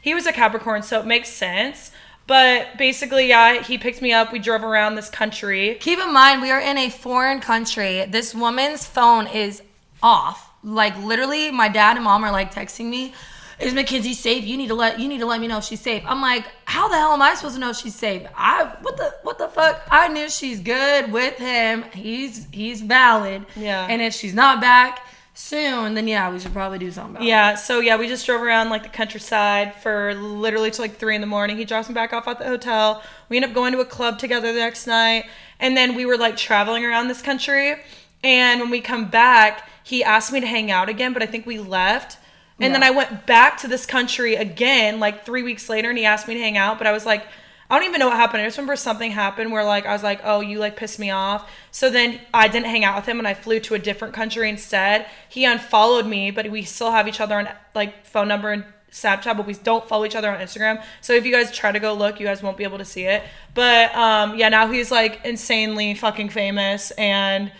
he 0.00 0.14
was 0.14 0.24
a 0.26 0.32
Capricorn, 0.32 0.82
so 0.82 1.00
it 1.00 1.06
makes 1.06 1.28
sense. 1.28 1.90
But 2.26 2.78
basically, 2.78 3.28
yeah, 3.28 3.62
he 3.62 3.76
picked 3.76 4.00
me 4.00 4.12
up. 4.12 4.32
We 4.32 4.38
drove 4.38 4.62
around 4.62 4.94
this 4.94 5.10
country. 5.10 5.76
Keep 5.80 5.98
in 5.98 6.12
mind, 6.12 6.40
we 6.40 6.50
are 6.50 6.60
in 6.60 6.78
a 6.78 6.88
foreign 6.88 7.40
country. 7.40 8.04
This 8.06 8.34
woman's 8.34 8.86
phone 8.86 9.26
is 9.26 9.62
off. 10.02 10.50
Like 10.62 10.96
literally, 10.98 11.50
my 11.50 11.68
dad 11.68 11.96
and 11.96 12.04
mom 12.04 12.24
are 12.24 12.30
like 12.30 12.54
texting 12.54 12.88
me, 12.88 13.14
"Is 13.62 13.74
Mackenzie 13.74 14.14
safe? 14.14 14.44
You 14.44 14.56
need 14.56 14.68
to 14.68 14.74
let 14.74 14.98
you 14.98 15.08
need 15.08 15.18
to 15.18 15.26
let 15.26 15.40
me 15.40 15.48
know 15.48 15.58
if 15.58 15.64
she's 15.64 15.80
safe." 15.80 16.02
I'm 16.06 16.20
like, 16.20 16.46
"How 16.64 16.88
the 16.88 16.96
hell 16.96 17.12
am 17.12 17.22
I 17.22 17.34
supposed 17.34 17.54
to 17.54 17.60
know 17.60 17.70
if 17.70 17.76
she's 17.76 17.94
safe? 17.94 18.26
I 18.36 18.74
what 18.82 18.96
the 18.96 19.14
what 19.22 19.38
the 19.38 19.48
fuck? 19.48 19.82
I 19.90 20.08
knew 20.08 20.28
she's 20.28 20.60
good 20.60 21.12
with 21.12 21.36
him. 21.38 21.84
He's 21.92 22.46
he's 22.52 22.80
valid. 22.82 23.46
Yeah. 23.56 23.86
And 23.88 24.02
if 24.02 24.14
she's 24.14 24.34
not 24.34 24.60
back 24.60 25.06
soon, 25.34 25.94
then 25.94 26.06
yeah, 26.06 26.30
we 26.30 26.38
should 26.38 26.52
probably 26.52 26.78
do 26.78 26.90
something 26.90 27.16
about 27.16 27.24
it. 27.24 27.28
Yeah, 27.28 27.54
so 27.54 27.80
yeah, 27.80 27.96
we 27.96 28.06
just 28.06 28.26
drove 28.26 28.42
around 28.42 28.68
like 28.68 28.82
the 28.82 28.88
countryside 28.88 29.74
for 29.76 30.14
literally 30.14 30.70
till 30.70 30.84
like 30.84 30.96
three 30.96 31.14
in 31.14 31.20
the 31.20 31.26
morning. 31.26 31.56
He 31.56 31.64
drops 31.64 31.88
me 31.88 31.94
back 31.94 32.12
off 32.12 32.28
at 32.28 32.38
the 32.38 32.44
hotel. 32.44 33.02
We 33.28 33.36
end 33.36 33.46
up 33.46 33.54
going 33.54 33.72
to 33.72 33.80
a 33.80 33.84
club 33.84 34.18
together 34.18 34.52
the 34.52 34.60
next 34.60 34.86
night, 34.86 35.24
and 35.58 35.76
then 35.76 35.94
we 35.94 36.04
were 36.04 36.16
like 36.18 36.36
traveling 36.36 36.84
around 36.84 37.08
this 37.08 37.22
country. 37.22 37.76
And 38.24 38.60
when 38.60 38.70
we 38.70 38.80
come 38.80 39.08
back, 39.08 39.68
he 39.82 40.04
asked 40.04 40.32
me 40.32 40.40
to 40.40 40.46
hang 40.46 40.70
out 40.70 40.88
again, 40.88 41.12
but 41.12 41.22
I 41.22 41.26
think 41.26 41.46
we 41.46 41.58
left. 41.58 42.18
And 42.64 42.74
then 42.74 42.82
I 42.82 42.90
went 42.90 43.26
back 43.26 43.58
to 43.58 43.68
this 43.68 43.86
country 43.86 44.34
again, 44.34 45.00
like 45.00 45.24
three 45.24 45.42
weeks 45.42 45.68
later, 45.68 45.88
and 45.88 45.98
he 45.98 46.04
asked 46.04 46.28
me 46.28 46.34
to 46.34 46.40
hang 46.40 46.56
out. 46.56 46.78
But 46.78 46.86
I 46.86 46.92
was 46.92 47.04
like, 47.04 47.26
I 47.70 47.78
don't 47.78 47.88
even 47.88 48.00
know 48.00 48.08
what 48.08 48.16
happened. 48.16 48.42
I 48.42 48.46
just 48.46 48.58
remember 48.58 48.76
something 48.76 49.10
happened 49.10 49.50
where 49.50 49.64
like 49.64 49.86
I 49.86 49.92
was 49.92 50.02
like, 50.02 50.20
oh, 50.24 50.40
you 50.40 50.58
like 50.58 50.76
pissed 50.76 50.98
me 50.98 51.10
off. 51.10 51.50
So 51.70 51.88
then 51.88 52.20
I 52.34 52.48
didn't 52.48 52.66
hang 52.66 52.84
out 52.84 52.96
with 52.96 53.06
him, 53.06 53.18
and 53.18 53.26
I 53.26 53.34
flew 53.34 53.60
to 53.60 53.74
a 53.74 53.78
different 53.78 54.14
country 54.14 54.48
instead. 54.48 55.06
He 55.28 55.44
unfollowed 55.44 56.06
me, 56.06 56.30
but 56.30 56.50
we 56.50 56.62
still 56.64 56.90
have 56.90 57.08
each 57.08 57.20
other 57.20 57.36
on 57.36 57.48
like 57.74 58.04
phone 58.04 58.28
number 58.28 58.50
and 58.50 58.64
Snapchat, 58.90 59.38
but 59.38 59.46
we 59.46 59.54
don't 59.54 59.88
follow 59.88 60.04
each 60.04 60.14
other 60.14 60.30
on 60.30 60.38
Instagram. 60.38 60.84
So 61.00 61.14
if 61.14 61.24
you 61.24 61.32
guys 61.32 61.50
try 61.50 61.72
to 61.72 61.80
go 61.80 61.94
look, 61.94 62.20
you 62.20 62.26
guys 62.26 62.42
won't 62.42 62.58
be 62.58 62.64
able 62.64 62.78
to 62.78 62.84
see 62.84 63.04
it. 63.04 63.22
But 63.54 63.94
um, 63.94 64.38
yeah, 64.38 64.50
now 64.50 64.70
he's 64.70 64.90
like 64.90 65.24
insanely 65.24 65.94
fucking 65.94 66.28
famous 66.28 66.90
and 66.92 67.50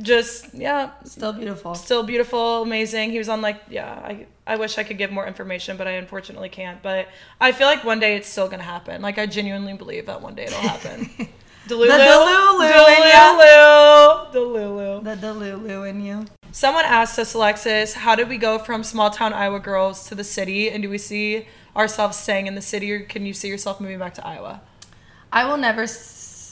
just 0.00 0.54
yeah, 0.54 0.90
Still 1.04 1.32
beautiful. 1.32 1.74
still 1.74 2.02
beautiful, 2.02 2.62
amazing. 2.62 3.10
He 3.10 3.18
was 3.18 3.28
on 3.28 3.42
like 3.42 3.60
yeah, 3.68 3.92
I 3.92 4.26
I 4.46 4.56
wish 4.56 4.78
I 4.78 4.84
could 4.84 4.98
give 4.98 5.10
more 5.10 5.26
information, 5.26 5.76
but 5.76 5.86
I 5.86 5.92
unfortunately 5.92 6.48
can't. 6.48 6.82
But 6.82 7.08
I 7.40 7.52
feel 7.52 7.66
like 7.66 7.84
one 7.84 8.00
day 8.00 8.16
it's 8.16 8.28
still 8.28 8.48
gonna 8.48 8.62
happen. 8.62 9.02
Like 9.02 9.18
I 9.18 9.26
genuinely 9.26 9.74
believe 9.74 10.06
that 10.06 10.22
one 10.22 10.34
day 10.34 10.44
it'll 10.44 10.60
happen. 10.60 11.10
Delulu, 11.68 11.88
Delulu 11.88 12.96
in 12.96 13.08
ya. 13.08 13.38
Delulu, 13.38 14.32
Delulu. 14.32 15.04
The 15.04 15.16
Delulu 15.26 15.90
in 15.90 16.00
you. 16.00 16.24
Someone 16.50 16.84
asked 16.86 17.18
us, 17.18 17.34
Alexis, 17.34 17.92
how 17.92 18.14
did 18.14 18.28
we 18.28 18.38
go 18.38 18.58
from 18.58 18.82
small 18.82 19.10
town 19.10 19.34
Iowa 19.34 19.60
girls 19.60 20.08
to 20.08 20.14
the 20.14 20.24
city, 20.24 20.70
and 20.70 20.82
do 20.82 20.88
we 20.88 20.96
see 20.96 21.46
ourselves 21.76 22.16
staying 22.16 22.46
in 22.46 22.54
the 22.54 22.62
city, 22.62 22.90
or 22.90 23.00
can 23.00 23.26
you 23.26 23.34
see 23.34 23.48
yourself 23.48 23.80
moving 23.82 23.98
back 23.98 24.14
to 24.14 24.26
Iowa? 24.26 24.62
I 25.30 25.44
will 25.44 25.58
never 25.58 25.82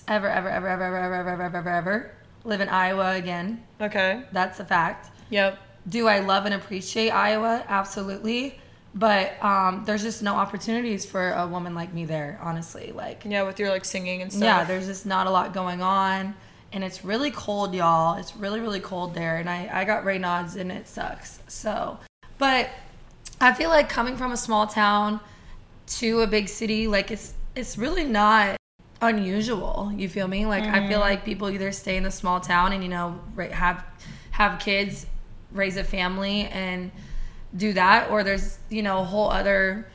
ever 0.08 0.28
ever 0.28 0.48
ever 0.50 0.68
ever 0.68 0.84
ever 0.84 0.96
ever 0.98 1.18
ever 1.18 1.30
ever 1.30 1.56
ever 1.56 1.70
ever 1.70 2.10
live 2.46 2.60
in 2.60 2.68
Iowa 2.68 3.14
again. 3.16 3.62
Okay. 3.80 4.22
That's 4.32 4.60
a 4.60 4.64
fact. 4.64 5.10
Yep. 5.30 5.58
Do 5.88 6.08
I 6.08 6.20
love 6.20 6.46
and 6.46 6.54
appreciate 6.54 7.10
Iowa? 7.10 7.64
Absolutely. 7.68 8.58
But 8.94 9.42
um, 9.44 9.82
there's 9.84 10.02
just 10.02 10.22
no 10.22 10.34
opportunities 10.34 11.04
for 11.04 11.32
a 11.32 11.46
woman 11.46 11.74
like 11.74 11.92
me 11.92 12.06
there, 12.06 12.38
honestly. 12.42 12.92
Like, 12.92 13.24
Yeah, 13.26 13.42
with 13.42 13.58
your 13.58 13.68
like 13.70 13.84
singing 13.84 14.22
and 14.22 14.32
stuff. 14.32 14.42
yeah, 14.42 14.64
there's 14.64 14.86
just 14.86 15.04
not 15.04 15.26
a 15.26 15.30
lot 15.30 15.52
going 15.52 15.82
on. 15.82 16.34
And 16.72 16.82
it's 16.82 17.04
really 17.04 17.30
cold, 17.30 17.74
y'all. 17.74 18.16
It's 18.18 18.34
really, 18.36 18.60
really 18.60 18.80
cold 18.80 19.14
there. 19.14 19.36
And 19.36 19.48
I, 19.50 19.68
I 19.72 19.84
got 19.84 20.04
Raynaud's 20.04 20.56
and 20.56 20.72
it 20.72 20.88
sucks. 20.88 21.40
So, 21.46 21.98
but 22.38 22.70
I 23.40 23.52
feel 23.52 23.68
like 23.68 23.88
coming 23.88 24.16
from 24.16 24.32
a 24.32 24.36
small 24.36 24.66
town 24.66 25.20
to 25.98 26.20
a 26.22 26.26
big 26.26 26.48
city, 26.48 26.86
like 26.88 27.10
it's, 27.10 27.34
it's 27.54 27.76
really 27.78 28.04
not 28.04 28.56
unusual. 29.00 29.92
You 29.94 30.08
feel 30.08 30.28
me? 30.28 30.46
Like 30.46 30.64
I 30.64 30.86
feel 30.88 31.00
like 31.00 31.24
people 31.24 31.50
either 31.50 31.72
stay 31.72 31.96
in 31.96 32.06
a 32.06 32.10
small 32.10 32.40
town 32.40 32.72
and, 32.72 32.82
you 32.82 32.88
know, 32.88 33.20
have, 33.52 33.84
have 34.30 34.58
kids, 34.60 35.06
raise 35.52 35.76
a 35.76 35.84
family 35.84 36.42
and 36.48 36.90
do 37.56 37.72
that. 37.74 38.10
Or 38.10 38.24
there's, 38.24 38.58
you 38.70 38.82
know, 38.82 39.00
a 39.00 39.04
whole 39.04 39.30
other 39.30 39.86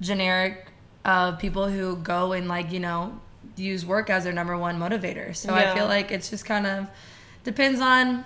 generic 0.00 0.66
of 1.04 1.38
people 1.38 1.68
who 1.68 1.96
go 1.96 2.32
and 2.32 2.48
like 2.48 2.70
you 2.72 2.78
know 2.80 3.18
use 3.56 3.84
work 3.84 4.08
as 4.10 4.24
their 4.24 4.32
number 4.32 4.56
one 4.56 4.78
motivator 4.78 5.34
so 5.34 5.54
Yeah. 5.54 5.72
i 5.72 5.74
feel 5.74 5.86
like 5.86 6.10
it's 6.10 6.30
just 6.30 6.44
kind 6.44 6.66
of 6.66 6.86
depends 7.44 7.80
on 7.80 8.24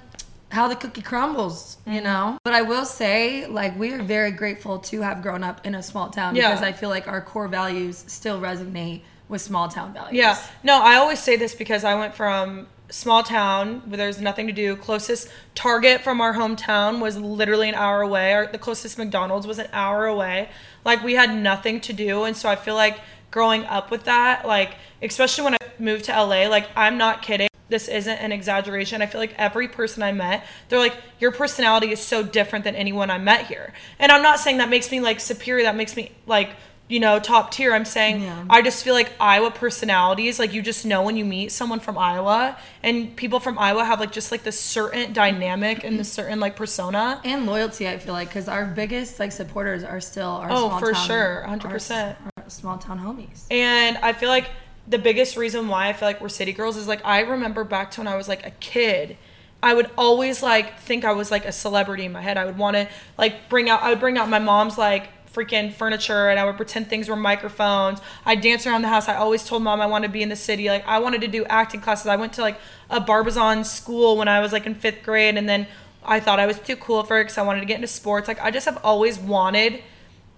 how 0.50 0.68
the 0.68 0.76
cookie 0.76 1.02
crumbles 1.02 1.76
Mm-hmm. 1.82 1.92
you 1.92 2.00
know 2.02 2.38
but 2.44 2.54
i 2.54 2.62
will 2.62 2.84
say 2.84 3.46
like 3.46 3.78
we 3.78 3.92
are 3.92 4.02
very 4.02 4.30
grateful 4.30 4.78
to 4.80 5.00
have 5.02 5.22
grown 5.22 5.42
up 5.42 5.66
in 5.66 5.74
a 5.74 5.82
small 5.82 6.08
town 6.10 6.34
Yeah. 6.36 6.48
because 6.50 6.62
i 6.62 6.72
feel 6.72 6.88
like 6.90 7.08
our 7.08 7.20
core 7.22 7.48
values 7.48 8.04
still 8.08 8.40
resonate 8.40 9.02
with 9.28 9.40
small 9.40 9.68
town 9.68 9.92
values 9.92 10.16
Yeah. 10.16 10.38
No, 10.62 10.80
I 10.82 10.96
always 10.96 11.18
say 11.18 11.36
this 11.36 11.54
because 11.54 11.84
I 11.84 11.94
went 11.94 12.14
from 12.14 12.68
small 12.90 13.22
town 13.22 13.82
where 13.86 13.96
there's 13.96 14.20
nothing 14.20 14.46
to 14.46 14.52
do. 14.52 14.76
Closest 14.76 15.28
Target 15.54 16.02
from 16.02 16.20
our 16.20 16.34
hometown 16.34 17.00
was 17.00 17.16
literally 17.18 17.68
an 17.68 17.74
hour 17.74 18.00
away. 18.00 18.32
Or 18.32 18.46
the 18.46 18.58
closest 18.58 18.98
McDonald's 18.98 19.46
was 19.46 19.58
an 19.58 19.68
hour 19.72 20.06
away. 20.06 20.48
Like 20.84 21.02
we 21.02 21.14
had 21.14 21.34
nothing 21.34 21.80
to 21.82 21.92
do, 21.92 22.24
and 22.24 22.36
so 22.36 22.48
I 22.48 22.56
feel 22.56 22.74
like 22.74 23.00
growing 23.30 23.64
up 23.64 23.90
with 23.90 24.04
that, 24.04 24.46
like 24.46 24.76
especially 25.02 25.44
when 25.44 25.54
I 25.54 25.58
moved 25.78 26.04
to 26.04 26.12
LA, 26.12 26.48
like 26.48 26.68
I'm 26.76 26.96
not 26.96 27.22
kidding. 27.22 27.48
This 27.68 27.88
isn't 27.88 28.18
an 28.18 28.30
exaggeration. 28.30 29.02
I 29.02 29.06
feel 29.06 29.20
like 29.20 29.34
every 29.36 29.66
person 29.66 30.02
I 30.04 30.12
met, 30.12 30.46
they're 30.68 30.78
like, 30.78 30.94
your 31.18 31.32
personality 31.32 31.90
is 31.90 32.00
so 32.00 32.22
different 32.22 32.64
than 32.64 32.76
anyone 32.76 33.10
I 33.10 33.18
met 33.18 33.46
here. 33.46 33.72
And 33.98 34.12
I'm 34.12 34.22
not 34.22 34.38
saying 34.38 34.58
that 34.58 34.68
makes 34.68 34.92
me 34.92 35.00
like 35.00 35.18
superior. 35.18 35.64
That 35.64 35.74
makes 35.74 35.96
me 35.96 36.12
like 36.26 36.50
you 36.88 37.00
know, 37.00 37.18
top 37.18 37.50
tier. 37.50 37.72
I'm 37.74 37.84
saying 37.84 38.22
Yeah. 38.22 38.44
I 38.48 38.62
just 38.62 38.84
feel 38.84 38.94
like 38.94 39.10
Iowa 39.20 39.50
personalities, 39.50 40.38
like 40.38 40.52
you 40.52 40.62
just 40.62 40.84
know 40.86 41.02
when 41.02 41.16
you 41.16 41.24
meet 41.24 41.50
someone 41.52 41.80
from 41.80 41.98
Iowa, 41.98 42.56
and 42.82 43.14
people 43.16 43.40
from 43.40 43.58
Iowa 43.58 43.84
have 43.84 43.98
like 44.00 44.12
just 44.12 44.30
like 44.30 44.42
this 44.44 44.58
certain 44.60 45.12
dynamic 45.12 45.82
and 45.84 45.98
this 45.98 46.12
certain 46.12 46.38
like 46.40 46.54
persona. 46.56 47.20
and 47.24 47.44
loyalty 47.46 47.88
i 47.88 47.98
feel 47.98 48.12
like 48.12 48.28
because 48.28 48.46
our 48.48 48.64
biggest 48.64 49.18
like 49.18 49.32
supporters 49.32 49.82
are 49.82 50.00
still 50.00 50.28
our 50.30 50.48
Oh, 50.50 50.68
small 50.68 50.78
for 50.80 50.92
town, 50.92 51.06
sure, 51.06 51.44
100%. 51.48 52.16
our 52.36 52.48
small 52.50 52.78
town 52.78 52.98
homies 53.00 53.44
And 53.50 53.96
I 53.98 54.12
feel 54.12 54.28
like 54.28 54.48
the 54.88 54.98
biggest 54.98 55.36
reason 55.36 55.66
why 55.68 55.88
I 55.88 55.92
feel 55.92 56.06
like 56.08 56.20
we're 56.20 56.28
city 56.28 56.52
girls 56.52 56.76
is 56.76 56.86
like 56.86 57.04
I 57.04 57.20
remember 57.20 57.64
back 57.64 57.90
to 57.92 58.00
when 58.00 58.06
I 58.08 58.16
was 58.16 58.28
like 58.28 58.46
a 58.46 58.50
kid. 58.52 59.16
I 59.62 59.74
would 59.74 59.90
always 59.98 60.42
like 60.44 60.78
think 60.78 61.04
I 61.04 61.12
was 61.12 61.30
like 61.32 61.44
a 61.44 61.50
celebrity 61.50 62.04
in 62.04 62.12
my 62.12 62.20
head. 62.22 62.36
I 62.36 62.44
would 62.44 62.56
want 62.58 62.76
to 62.76 62.88
like 63.18 63.48
bring 63.48 63.68
out 63.68 63.82
I 63.82 63.90
would 63.90 63.98
bring 64.00 64.16
out 64.18 64.28
my 64.28 64.38
mom's 64.38 64.78
like 64.78 65.08
freaking 65.36 65.70
furniture 65.72 66.30
and 66.30 66.40
I 66.40 66.44
would 66.46 66.56
pretend 66.56 66.88
things 66.88 67.08
were 67.08 67.16
microphones. 67.16 68.00
I'd 68.24 68.40
dance 68.40 68.66
around 68.66 68.82
the 68.82 68.88
house. 68.88 69.08
I 69.08 69.16
always 69.16 69.44
told 69.44 69.62
mom 69.62 69.82
I 69.82 69.86
wanted 69.86 70.06
to 70.06 70.12
be 70.12 70.22
in 70.22 70.30
the 70.30 70.36
city. 70.36 70.68
Like 70.68 70.86
I 70.86 70.98
wanted 70.98 71.20
to 71.20 71.28
do 71.28 71.44
acting 71.44 71.82
classes. 71.82 72.06
I 72.06 72.16
went 72.16 72.32
to 72.34 72.40
like 72.40 72.58
a 72.88 73.00
Barbizon 73.00 73.64
school 73.64 74.16
when 74.16 74.28
I 74.28 74.40
was 74.40 74.52
like 74.52 74.64
in 74.64 74.74
5th 74.74 75.02
grade 75.02 75.36
and 75.36 75.46
then 75.46 75.66
I 76.04 76.20
thought 76.20 76.40
I 76.40 76.46
was 76.46 76.58
too 76.58 76.76
cool 76.76 77.02
for 77.02 77.20
it 77.20 77.24
because 77.24 77.36
I 77.38 77.42
wanted 77.42 77.60
to 77.60 77.66
get 77.66 77.76
into 77.76 77.88
sports. 77.88 78.28
Like 78.28 78.40
I 78.40 78.50
just 78.50 78.64
have 78.64 78.80
always 78.82 79.18
wanted, 79.18 79.82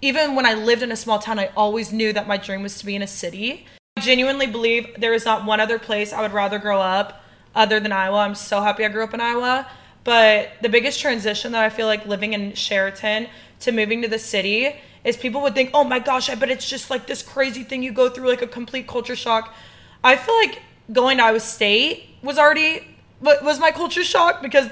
even 0.02 0.34
when 0.34 0.46
I 0.46 0.54
lived 0.54 0.82
in 0.82 0.90
a 0.90 0.96
small 0.96 1.20
town, 1.20 1.38
I 1.38 1.50
always 1.56 1.92
knew 1.92 2.12
that 2.12 2.26
my 2.26 2.36
dream 2.36 2.62
was 2.62 2.78
to 2.78 2.86
be 2.86 2.96
in 2.96 3.02
a 3.02 3.06
city. 3.06 3.66
I 3.96 4.00
genuinely 4.00 4.46
believe 4.46 4.88
there 4.98 5.14
is 5.14 5.24
not 5.24 5.44
one 5.44 5.60
other 5.60 5.78
place 5.78 6.12
I 6.12 6.22
would 6.22 6.32
rather 6.32 6.58
grow 6.58 6.80
up 6.80 7.22
other 7.54 7.78
than 7.78 7.92
Iowa. 7.92 8.18
I'm 8.18 8.34
so 8.34 8.60
happy 8.62 8.84
I 8.84 8.88
grew 8.88 9.04
up 9.04 9.14
in 9.14 9.20
Iowa. 9.20 9.66
But 10.04 10.52
the 10.62 10.68
biggest 10.68 11.00
transition 11.00 11.52
that 11.52 11.62
I 11.62 11.68
feel 11.68 11.86
like 11.86 12.06
living 12.06 12.32
in 12.32 12.54
Sheraton 12.54 13.28
to 13.60 13.72
moving 13.72 14.02
to 14.02 14.08
the 14.08 14.18
city 14.18 14.74
is 15.04 15.16
people 15.16 15.40
would 15.42 15.54
think, 15.54 15.70
oh 15.74 15.84
my 15.84 15.98
gosh, 15.98 16.28
I 16.28 16.34
bet 16.34 16.50
it's 16.50 16.68
just 16.68 16.90
like 16.90 17.06
this 17.06 17.22
crazy 17.22 17.64
thing 17.64 17.82
you 17.82 17.92
go 17.92 18.08
through, 18.08 18.28
like 18.28 18.42
a 18.42 18.46
complete 18.46 18.86
culture 18.86 19.16
shock. 19.16 19.54
I 20.02 20.16
feel 20.16 20.36
like 20.36 20.62
going 20.92 21.18
to 21.18 21.24
Iowa 21.24 21.40
State 21.40 22.16
was 22.22 22.38
already 22.38 22.96
was 23.20 23.58
my 23.58 23.72
culture 23.72 24.04
shock 24.04 24.42
because 24.42 24.68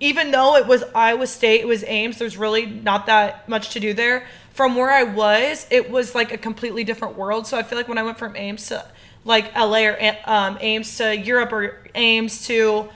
even 0.00 0.30
though 0.30 0.56
it 0.56 0.66
was 0.66 0.84
Iowa 0.94 1.26
State, 1.26 1.60
it 1.60 1.66
was 1.66 1.84
Ames, 1.84 2.18
there's 2.18 2.36
really 2.36 2.66
not 2.66 3.06
that 3.06 3.48
much 3.48 3.70
to 3.70 3.80
do 3.80 3.94
there. 3.94 4.26
From 4.50 4.74
where 4.74 4.90
I 4.90 5.02
was, 5.02 5.66
it 5.70 5.90
was 5.90 6.14
like 6.14 6.32
a 6.32 6.38
completely 6.38 6.84
different 6.84 7.16
world. 7.16 7.46
So 7.46 7.58
I 7.58 7.62
feel 7.62 7.78
like 7.78 7.88
when 7.88 7.98
I 7.98 8.02
went 8.02 8.18
from 8.18 8.36
Ames 8.36 8.68
to 8.68 8.84
like 9.24 9.54
LA 9.54 9.86
or 9.86 9.98
um, 10.24 10.58
Ames 10.60 10.96
to 10.98 11.16
Europe 11.16 11.52
or 11.52 11.78
Ames 11.94 12.46
to 12.46 12.88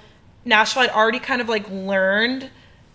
Nashville, 0.45 0.83
I'd 0.83 0.91
already 0.91 1.19
kind 1.19 1.41
of 1.41 1.49
like 1.49 1.69
learned 1.71 2.51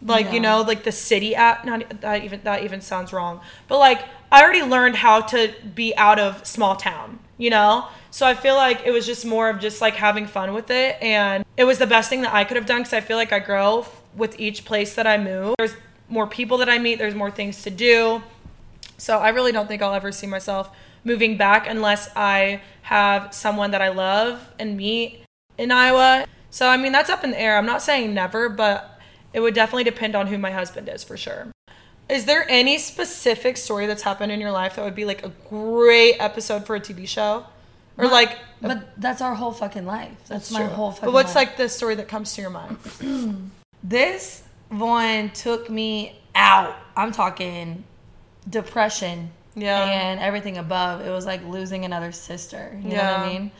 like 0.05 0.27
Yeah. 0.27 0.33
you 0.33 0.39
know 0.39 0.61
like 0.61 0.83
the 0.83 0.91
city 0.91 1.35
at 1.35 1.65
not 1.65 2.01
that 2.01 2.23
even 2.23 2.39
that 2.43 2.63
even 2.63 2.79
sounds 2.81 3.11
wrong 3.11 3.41
but 3.67 3.79
like 3.79 4.01
i 4.31 4.41
already 4.43 4.61
learned 4.61 4.95
how 4.95 5.21
to 5.21 5.53
be 5.73 5.95
out 5.97 6.19
of 6.19 6.45
small 6.45 6.75
town 6.75 7.19
you 7.37 7.49
know 7.49 7.87
so 8.11 8.25
i 8.27 8.33
feel 8.33 8.55
like 8.55 8.81
it 8.85 8.91
was 8.91 9.05
just 9.05 9.25
more 9.25 9.49
of 9.49 9.59
just 9.59 9.81
like 9.81 9.95
having 9.95 10.25
fun 10.27 10.53
with 10.53 10.69
it 10.69 10.95
and 11.01 11.43
it 11.57 11.63
was 11.63 11.77
the 11.79 11.87
best 11.87 12.07
thing 12.09 12.21
that 12.21 12.33
i 12.33 12.43
could 12.43 12.55
have 12.57 12.65
done 12.65 12.81
because 12.81 12.93
i 12.93 13.01
feel 13.01 13.17
like 13.17 13.33
i 13.33 13.39
grow 13.39 13.79
f- 13.81 14.01
with 14.15 14.39
each 14.39 14.63
place 14.63 14.93
that 14.95 15.07
i 15.07 15.17
move 15.17 15.55
there's 15.57 15.75
more 16.07 16.27
people 16.27 16.57
that 16.59 16.69
i 16.69 16.77
meet 16.77 16.97
there's 16.99 17.15
more 17.15 17.31
things 17.31 17.63
to 17.63 17.69
do 17.69 18.21
so 18.97 19.17
I 19.17 19.29
really 19.29 19.51
don't 19.51 19.67
think 19.67 19.81
I'll 19.81 19.93
ever 19.93 20.13
see 20.13 20.25
myself 20.25 20.69
moving 21.03 21.35
back 21.35 21.67
unless 21.67 22.09
I 22.15 22.61
have 22.83 23.33
someone 23.33 23.71
that 23.71 23.81
I 23.81 23.89
love 23.89 24.53
and 24.57 24.77
meet 24.77 25.21
in 25.57 25.69
Iowa. 25.69 26.25
So 26.49 26.69
I 26.69 26.77
mean 26.77 26.93
that's 26.93 27.09
up 27.09 27.21
in 27.25 27.31
the 27.31 27.39
air. 27.41 27.57
I'm 27.57 27.65
not 27.65 27.81
saying 27.81 28.13
never, 28.13 28.47
but 28.47 28.94
it 29.35 29.41
would 29.41 29.53
definitely 29.53 29.83
depend 29.83 30.15
on 30.15 30.27
who 30.27 30.37
my 30.37 30.49
husband 30.51 30.87
is 30.89 31.03
for 31.03 31.17
sure. 31.17 31.51
Is 32.09 32.23
there 32.25 32.45
any 32.49 32.77
specific 32.77 33.57
story 33.57 33.85
that's 33.85 34.01
happened 34.03 34.31
in 34.31 34.39
your 34.39 34.51
life 34.51 34.75
that 34.77 34.85
would 34.85 34.95
be 34.95 35.03
like 35.05 35.25
a 35.25 35.29
great 35.49 36.15
episode 36.19 36.65
for 36.65 36.75
a 36.75 36.79
TV 36.79 37.05
show? 37.07 37.45
Or 37.97 38.07
like 38.07 38.37
But 38.61 38.99
that's 38.99 39.21
our 39.21 39.35
whole 39.35 39.51
fucking 39.51 39.85
life. 39.85 40.11
That's, 40.27 40.51
my 40.51 40.59
true. 40.59 40.67
whole 40.69 40.91
fucking 40.91 41.07
But 41.07 41.13
what's 41.13 41.35
life. 41.35 41.47
like 41.49 41.57
the 41.57 41.67
story 41.67 41.95
that 41.95 42.07
comes 42.07 42.33
to 42.35 42.41
your 42.41 42.49
mind? 42.49 42.77
this 43.83 44.43
one 44.69 45.31
took 45.31 45.69
me 45.69 46.19
out. 46.33 46.75
I'm 46.95 47.11
talking 47.11 47.83
depression. 48.49 49.31
Yeah. 49.55 49.83
And 49.83 50.19
everything 50.19 50.57
above. 50.57 51.05
It 51.05 51.09
was 51.11 51.25
like 51.25 51.43
losing 51.45 51.83
another 51.85 52.11
sister. 52.11 52.71
You 52.81 52.89
know 52.89 52.95
what 52.95 53.03
Yeah. 53.03 53.21
I 53.23 53.27
mean? 53.33 53.51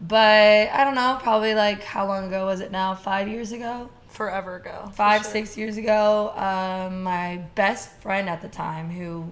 But 0.00 0.68
I 0.70 0.84
don't 0.84 0.94
know, 0.94 1.18
probably 1.22 1.54
like 1.54 1.82
how 1.82 2.06
long 2.06 2.26
ago 2.28 2.46
was 2.46 2.60
it 2.60 2.70
now? 2.70 2.94
Five 2.94 3.28
years 3.28 3.52
ago? 3.52 3.90
Forever 4.18 4.56
ago. 4.56 4.90
Five, 4.94 5.22
sure. 5.22 5.30
six 5.30 5.56
years 5.56 5.76
ago. 5.76 6.32
Um, 6.34 7.04
my 7.04 7.36
best 7.54 7.88
friend 8.00 8.28
at 8.28 8.42
the 8.42 8.48
time, 8.48 8.90
who 8.90 9.30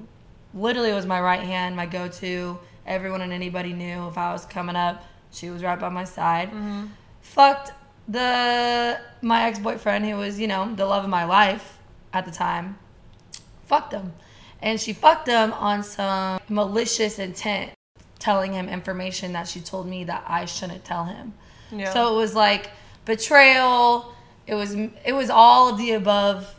literally 0.54 0.92
was 0.92 1.04
my 1.04 1.20
right 1.20 1.40
hand, 1.40 1.74
my 1.74 1.86
go 1.86 2.06
to, 2.06 2.56
everyone 2.86 3.20
and 3.20 3.32
anybody 3.32 3.72
knew 3.72 4.06
if 4.06 4.16
I 4.16 4.30
was 4.30 4.46
coming 4.46 4.76
up, 4.76 5.04
she 5.32 5.50
was 5.50 5.64
right 5.64 5.76
by 5.76 5.88
my 5.88 6.04
side. 6.04 6.50
Mm-hmm. 6.50 6.84
Fucked 7.20 7.72
the 8.06 9.00
my 9.22 9.46
ex 9.46 9.58
boyfriend, 9.58 10.04
who 10.04 10.18
was, 10.18 10.38
you 10.38 10.46
know, 10.46 10.72
the 10.72 10.86
love 10.86 11.02
of 11.02 11.10
my 11.10 11.24
life 11.24 11.78
at 12.12 12.24
the 12.24 12.30
time. 12.30 12.78
Fucked 13.64 13.92
him. 13.92 14.12
And 14.62 14.80
she 14.80 14.92
fucked 14.92 15.26
him 15.26 15.52
on 15.54 15.82
some 15.82 16.38
malicious 16.48 17.18
intent, 17.18 17.72
telling 18.20 18.52
him 18.52 18.68
information 18.68 19.32
that 19.32 19.48
she 19.48 19.58
told 19.58 19.88
me 19.88 20.04
that 20.04 20.22
I 20.28 20.44
shouldn't 20.44 20.84
tell 20.84 21.06
him. 21.06 21.34
Yeah. 21.72 21.92
So 21.92 22.14
it 22.14 22.16
was 22.16 22.36
like 22.36 22.70
betrayal. 23.04 24.12
It 24.46 24.54
was 24.54 24.74
it 24.74 25.12
was 25.14 25.30
all 25.30 25.74
the 25.74 25.92
above 25.92 26.54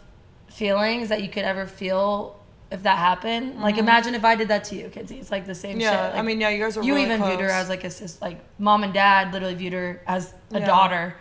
feelings 0.50 1.10
that 1.10 1.22
you 1.22 1.30
could 1.30 1.44
ever 1.44 1.66
feel 1.66 2.40
if 2.72 2.84
that 2.84 2.98
happened. 2.98 3.62
Like 3.62 3.78
imagine 3.78 4.14
if 4.16 4.26
I 4.26 4.36
did 4.36 4.50
that 4.50 4.66
to 4.66 4.76
you, 4.76 4.90
Kinsey. 4.90 5.20
It's 5.20 5.32
like 5.32 5.46
the 5.46 5.56
same 5.56 5.74
Mm-hmm. 5.74 5.82
Yeah, 5.82 5.92
shit. 5.92 6.14
Like, 6.14 6.20
I 6.20 6.22
mean, 6.24 6.42
yeah, 6.42 6.50
you 6.50 6.60
guys 6.60 6.76
were 6.76 6.84
you 6.84 6.94
really 6.96 7.06
even 7.06 7.24
viewed 7.24 7.40
her 7.40 7.50
as 7.50 7.70
like 7.70 7.84
a 7.84 7.90
sis, 7.90 8.22
like 8.22 8.40
mom 8.60 8.84
and 8.84 8.94
dad 8.94 9.32
literally 9.34 9.56
viewed 9.56 9.74
her 9.74 10.02
as 10.08 10.34
a 10.52 10.60
Yeah. 10.60 10.66
daughter. 10.66 11.16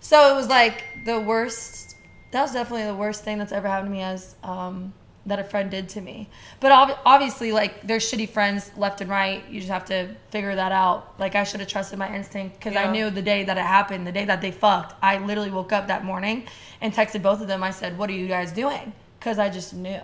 So 0.00 0.32
it 0.32 0.36
was 0.36 0.48
like 0.48 0.84
the 1.04 1.20
worst. 1.20 1.96
That 2.30 2.42
was 2.42 2.52
definitely 2.52 2.84
the 2.86 2.94
worst 2.94 3.24
thing 3.24 3.38
that's 3.38 3.52
ever 3.52 3.68
happened 3.68 3.88
to 3.88 3.92
me 3.92 4.02
as 4.02 4.36
um, 4.42 4.92
that 5.26 5.38
a 5.38 5.44
friend 5.44 5.70
did 5.70 5.88
to 5.90 6.00
me. 6.00 6.28
But 6.60 6.72
ob- 6.72 6.98
obviously, 7.04 7.52
like 7.52 7.86
there's 7.86 8.10
shitty 8.10 8.28
friends 8.30 8.70
left 8.76 9.00
and 9.00 9.10
right. 9.10 9.42
You 9.50 9.60
just 9.60 9.70
have 9.72 9.84
to 9.86 10.14
figure 10.30 10.54
that 10.54 10.72
out. 10.72 11.18
Like 11.18 11.34
I 11.34 11.44
should 11.44 11.60
have 11.60 11.68
trusted 11.68 11.98
my 11.98 12.14
instinct 12.14 12.58
because 12.58 12.74
Yeah. 12.74 12.88
I 12.88 12.92
knew 12.92 13.10
the 13.10 13.22
day 13.22 13.44
that 13.44 13.56
it 13.58 13.64
happened, 13.64 14.06
the 14.06 14.12
day 14.12 14.24
that 14.24 14.40
they 14.40 14.50
fucked. 14.50 14.94
I 15.02 15.18
literally 15.18 15.50
woke 15.50 15.72
up 15.72 15.88
that 15.88 16.04
morning 16.04 16.46
and 16.80 16.92
texted 16.94 17.22
both 17.22 17.40
of 17.40 17.48
them. 17.48 17.62
I 17.62 17.70
said, 17.70 17.98
"What 17.98 18.08
are 18.10 18.14
you 18.14 18.28
guys 18.28 18.52
doing?" 18.52 18.92
Because 19.18 19.38
I 19.38 19.48
just 19.50 19.74
knew. 19.74 20.00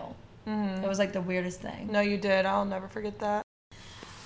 Mm-hmm. 0.46 0.84
It 0.84 0.88
was 0.88 0.98
like 0.98 1.12
the 1.12 1.20
weirdest 1.22 1.60
thing. 1.62 1.88
No, 1.90 2.00
you 2.00 2.18
did. 2.18 2.44
I'll 2.44 2.64
never 2.66 2.88
forget 2.88 3.18
that. 3.20 3.42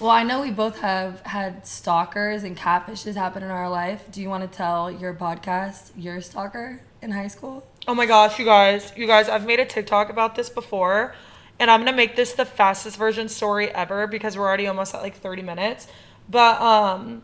Well, 0.01 0.11
I 0.11 0.23
know 0.23 0.43
we 0.43 0.51
both 0.53 0.79
have 0.81 1.21
had 1.23 1.67
stalkers 1.67 2.45
and 2.45 2.57
catfishes 2.57 3.15
happen 3.17 3.43
in 3.43 3.51
our 3.51 3.69
life. 3.69 4.05
Do 4.13 4.21
you 4.23 4.29
want 4.29 4.51
to 4.51 4.57
tell 4.57 4.91
your 4.91 5.13
podcast 5.13 5.91
your 5.97 6.21
stalker 6.21 6.81
in 7.03 7.11
high 7.13 7.27
school? 7.29 7.67
Oh 7.89 7.95
my 7.95 8.05
gosh, 8.05 8.39
you 8.39 8.45
guys, 8.45 8.93
you 8.97 9.07
guys, 9.07 9.31
I've 9.31 9.47
made 9.47 9.61
a 9.61 9.65
TikTok 9.65 10.11
about 10.11 10.35
this 10.35 10.51
before, 10.51 11.15
and 11.59 11.71
I'm 11.71 11.81
gonna 11.81 11.97
make 11.97 12.17
this 12.17 12.35
the 12.35 12.45
fastest 12.45 12.99
version 12.99 13.31
story 13.31 13.71
ever 13.71 14.07
because 14.07 14.37
we're 14.37 14.47
already 14.47 14.67
almost 14.67 14.95
at 14.95 15.01
like 15.01 15.17
30 15.17 15.41
minutes. 15.41 15.89
But 16.29 16.61
um, 16.61 17.23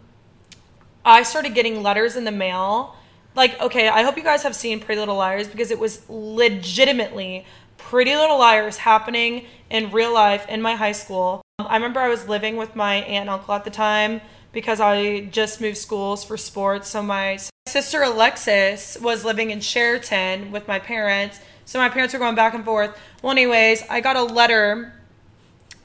I 1.05 1.23
started 1.23 1.55
getting 1.55 1.83
letters 1.83 2.17
in 2.17 2.25
the 2.25 2.33
mail. 2.33 2.97
Like, 3.35 3.61
okay, 3.61 3.89
I 3.89 4.05
hope 4.05 4.17
you 4.17 4.23
guys 4.23 4.43
have 4.43 4.57
seen 4.57 4.81
Pretty 4.81 4.99
Little 4.99 5.17
Liars 5.17 5.49
because 5.49 5.71
it 5.71 5.79
was 5.79 6.01
legitimately 6.09 7.45
Pretty 7.77 8.17
Little 8.17 8.39
Liars 8.39 8.79
happening 8.79 9.45
in 9.69 9.91
real 9.91 10.15
life 10.15 10.49
in 10.49 10.63
my 10.63 10.77
high 10.77 10.93
school. 10.93 11.43
Um, 11.59 11.67
I 11.69 11.75
remember 11.75 12.01
I 12.01 12.09
was 12.09 12.27
living 12.27 12.57
with 12.57 12.75
my 12.75 12.95
aunt 12.95 13.07
and 13.07 13.29
uncle 13.29 13.53
at 13.53 13.65
the 13.65 13.71
time 13.71 14.23
because 14.55 14.81
I 14.81 15.27
just 15.27 15.61
moved 15.61 15.77
schools 15.77 16.25
for 16.25 16.37
sports. 16.37 16.89
So 16.89 17.03
my 17.03 17.39
sister 17.67 18.03
Alexis 18.03 18.97
was 19.01 19.25
living 19.25 19.51
in 19.51 19.61
Sheraton 19.61 20.53
with 20.53 20.69
my 20.69 20.79
parents. 20.79 21.41
So 21.65 21.79
my 21.79 21.89
parents 21.89 22.15
were 22.15 22.21
going 22.21 22.35
back 22.35 22.55
and 22.55 22.65
forth. 22.65 22.97
Well, 23.23 23.33
anyways, 23.33 23.83
I 23.91 24.01
got 24.01 24.17
a 24.17 24.23
letter 24.23 24.95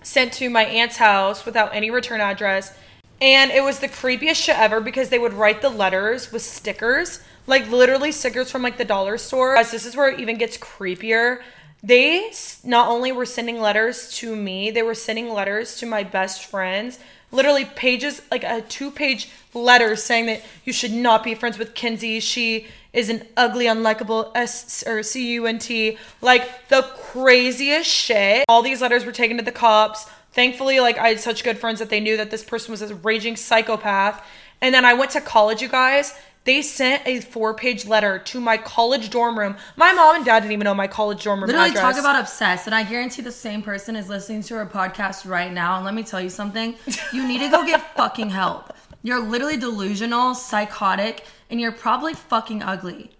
sent 0.01 0.33
to 0.33 0.49
my 0.49 0.63
aunt's 0.63 0.97
house 0.97 1.45
without 1.45 1.73
any 1.73 1.89
return 1.89 2.21
address. 2.21 2.77
And 3.21 3.51
it 3.51 3.63
was 3.63 3.79
the 3.79 3.87
creepiest 3.89 4.35
shit 4.35 4.57
ever 4.57 4.79
because 4.79 5.09
they 5.09 5.19
would 5.19 5.33
write 5.33 5.61
the 5.61 5.69
letters 5.69 6.31
with 6.31 6.41
stickers, 6.41 7.21
like 7.47 7.69
literally 7.69 8.11
stickers 8.11 8.49
from 8.49 8.61
like 8.61 8.77
the 8.77 8.85
dollar 8.85 9.17
store. 9.17 9.55
Guys, 9.55 9.71
this 9.71 9.85
is 9.85 9.95
where 9.95 10.09
it 10.09 10.19
even 10.19 10.37
gets 10.37 10.57
creepier. 10.57 11.41
They 11.81 12.31
not 12.63 12.89
only 12.89 13.11
were 13.11 13.25
sending 13.25 13.59
letters 13.59 14.11
to 14.17 14.35
me, 14.35 14.71
they 14.71 14.83
were 14.83 14.95
sending 14.95 15.29
letters 15.29 15.77
to 15.77 15.85
my 15.85 16.03
best 16.03 16.45
friends. 16.45 16.99
Literally 17.31 17.65
pages, 17.65 18.21
like 18.31 18.43
a 18.43 18.61
two 18.61 18.89
page 18.91 19.29
letter 19.53 19.95
saying 19.95 20.25
that 20.27 20.43
you 20.65 20.73
should 20.73 20.91
not 20.91 21.23
be 21.23 21.35
friends 21.35 21.57
with 21.57 21.75
Kinsey. 21.75 22.19
She 22.19 22.67
is 22.91 23.09
an 23.09 23.27
ugly, 23.37 23.65
unlikable 23.65 24.31
S 24.35 24.83
or 24.87 25.03
C 25.03 25.33
U 25.33 25.45
N 25.45 25.59
T. 25.59 25.97
Like 26.21 26.67
the 26.69 26.81
craziest 26.81 27.89
shit. 27.89 28.45
All 28.49 28.61
these 28.61 28.81
letters 28.81 29.05
were 29.05 29.11
taken 29.11 29.37
to 29.37 29.43
the 29.43 29.51
cops. 29.51 30.07
Thankfully, 30.31 30.79
like 30.79 30.97
I 30.97 31.09
had 31.09 31.19
such 31.19 31.43
good 31.43 31.57
friends 31.57 31.79
that 31.79 31.89
they 31.89 31.99
knew 31.99 32.17
that 32.17 32.31
this 32.31 32.43
person 32.43 32.71
was 32.71 32.81
a 32.81 32.95
raging 32.95 33.35
psychopath. 33.35 34.25
And 34.61 34.73
then 34.75 34.83
I 34.83 34.93
went 34.93 35.11
to 35.11 35.21
college, 35.21 35.61
you 35.61 35.69
guys. 35.69 36.13
They 36.45 36.61
sent 36.61 37.05
a 37.05 37.19
four 37.21 37.53
page 37.53 37.85
letter 37.85 38.17
to 38.19 38.39
my 38.39 38.57
college 38.57 39.09
dorm 39.09 39.37
room. 39.37 39.55
My 39.75 39.91
mom 39.93 40.15
and 40.15 40.25
dad 40.25 40.39
didn't 40.39 40.53
even 40.53 40.65
know 40.65 40.73
my 40.73 40.87
college 40.87 41.23
dorm 41.23 41.41
room 41.41 41.47
Literally 41.47 41.69
address. 41.69 41.83
talk 41.83 41.97
about 41.99 42.19
obsessed, 42.19 42.65
and 42.65 42.73
I 42.73 42.83
guarantee 42.83 43.21
the 43.21 43.31
same 43.31 43.61
person 43.61 43.95
is 43.95 44.09
listening 44.09 44.41
to 44.43 44.55
our 44.55 44.65
podcast 44.65 45.29
right 45.29 45.51
now. 45.51 45.75
And 45.75 45.85
let 45.85 45.93
me 45.93 46.03
tell 46.03 46.21
you 46.21 46.29
something: 46.29 46.75
you 47.13 47.27
need 47.27 47.39
to 47.39 47.49
go 47.49 47.65
get 47.65 47.81
fucking 47.95 48.29
help. 48.29 48.73
You're 49.03 49.19
literally 49.19 49.57
delusional, 49.57 50.33
psychotic, 50.33 51.23
and 51.49 51.59
you're 51.61 51.71
probably 51.71 52.13
fucking 52.13 52.63
ugly. 52.63 53.11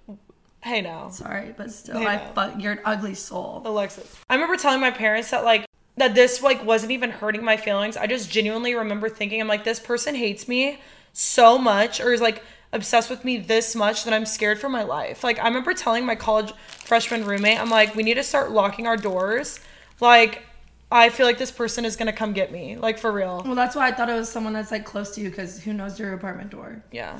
hey 0.62 0.82
now. 0.82 1.10
Sorry, 1.10 1.54
but 1.56 1.72
still, 1.72 1.98
I 1.98 2.16
I 2.16 2.32
fuck. 2.34 2.54
You're 2.60 2.74
an 2.74 2.80
ugly 2.86 3.14
soul. 3.16 3.62
Alexis. 3.66 4.16
I 4.30 4.36
remember 4.36 4.56
telling 4.56 4.80
my 4.82 4.92
parents 4.92 5.30
that 5.32 5.44
like 5.44 5.66
that 5.98 6.16
this 6.16 6.42
like 6.42 6.64
wasn't 6.66 6.94
even 6.94 7.12
hurting 7.12 7.44
my 7.44 7.58
feelings. 7.58 7.96
I 7.98 8.08
just 8.08 8.32
genuinely 8.32 8.74
remember 8.76 9.10
thinking 9.10 9.40
I'm 9.42 9.48
like 9.48 9.66
this 9.66 9.80
person 9.80 10.16
hates 10.16 10.48
me 10.48 10.80
so 11.14 11.58
much 11.58 12.00
or 12.00 12.14
is 12.14 12.22
like 12.22 12.42
obsessed 12.72 13.10
with 13.10 13.26
me 13.26 13.38
this 13.38 13.76
much 13.76 14.04
that 14.04 14.14
I'm 14.14 14.26
scared 14.26 14.60
for 14.60 14.70
my 14.70 14.84
life. 14.84 15.24
Like 15.24 15.40
I 15.40 15.48
remember 15.48 15.74
telling 15.74 16.06
my 16.06 16.16
college 16.16 16.54
freshman 16.70 17.26
roommate, 17.26 17.60
I'm 17.60 17.70
like 17.70 17.96
we 17.96 18.04
need 18.04 18.16
to 18.16 18.24
start 18.24 18.52
locking 18.52 18.88
our 18.88 18.98
doors. 18.98 19.60
Like 20.00 20.44
I 20.92 21.10
feel 21.10 21.26
like 21.26 21.38
this 21.38 21.52
person 21.52 21.86
is 21.86 21.96
going 21.96 22.08
to 22.08 22.14
come 22.14 22.34
get 22.34 22.52
me. 22.52 22.76
Like 22.76 22.98
for 22.98 23.12
real. 23.12 23.44
Well, 23.46 23.56
that's 23.56 23.76
why 23.76 23.88
I 23.88 23.92
thought 23.92 24.10
it 24.10 24.14
was 24.14 24.30
someone 24.30 24.54
that's 24.54 24.72
like 24.72 24.86
close 24.86 25.14
to 25.16 25.22
you, 25.22 25.30
because 25.30 25.62
who 25.64 25.74
knows 25.74 26.00
your 26.00 26.14
apartment 26.14 26.50
door? 26.50 26.84
Yeah. 26.92 27.20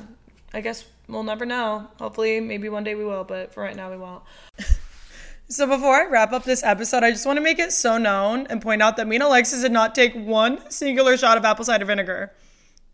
I 0.52 0.60
guess 0.60 0.84
we'll 1.08 1.22
never 1.22 1.46
know. 1.46 1.86
Hopefully, 2.00 2.40
maybe 2.40 2.68
one 2.68 2.82
day 2.82 2.96
we 2.96 3.04
will, 3.04 3.22
but 3.22 3.54
for 3.54 3.62
right 3.62 3.76
now, 3.76 3.90
we 3.90 3.96
won't. 3.96 4.24
so, 5.48 5.66
before 5.68 5.94
I 5.94 6.06
wrap 6.06 6.32
up 6.32 6.42
this 6.42 6.64
episode, 6.64 7.04
I 7.04 7.12
just 7.12 7.24
want 7.24 7.36
to 7.36 7.42
make 7.42 7.60
it 7.60 7.72
so 7.72 7.98
known 7.98 8.48
and 8.48 8.60
point 8.60 8.82
out 8.82 8.96
that 8.96 9.06
me 9.06 9.16
and 9.16 9.22
Alexis 9.22 9.62
did 9.62 9.70
not 9.70 9.94
take 9.94 10.14
one 10.14 10.68
singular 10.68 11.16
shot 11.16 11.38
of 11.38 11.44
apple 11.44 11.64
cider 11.64 11.84
vinegar. 11.84 12.32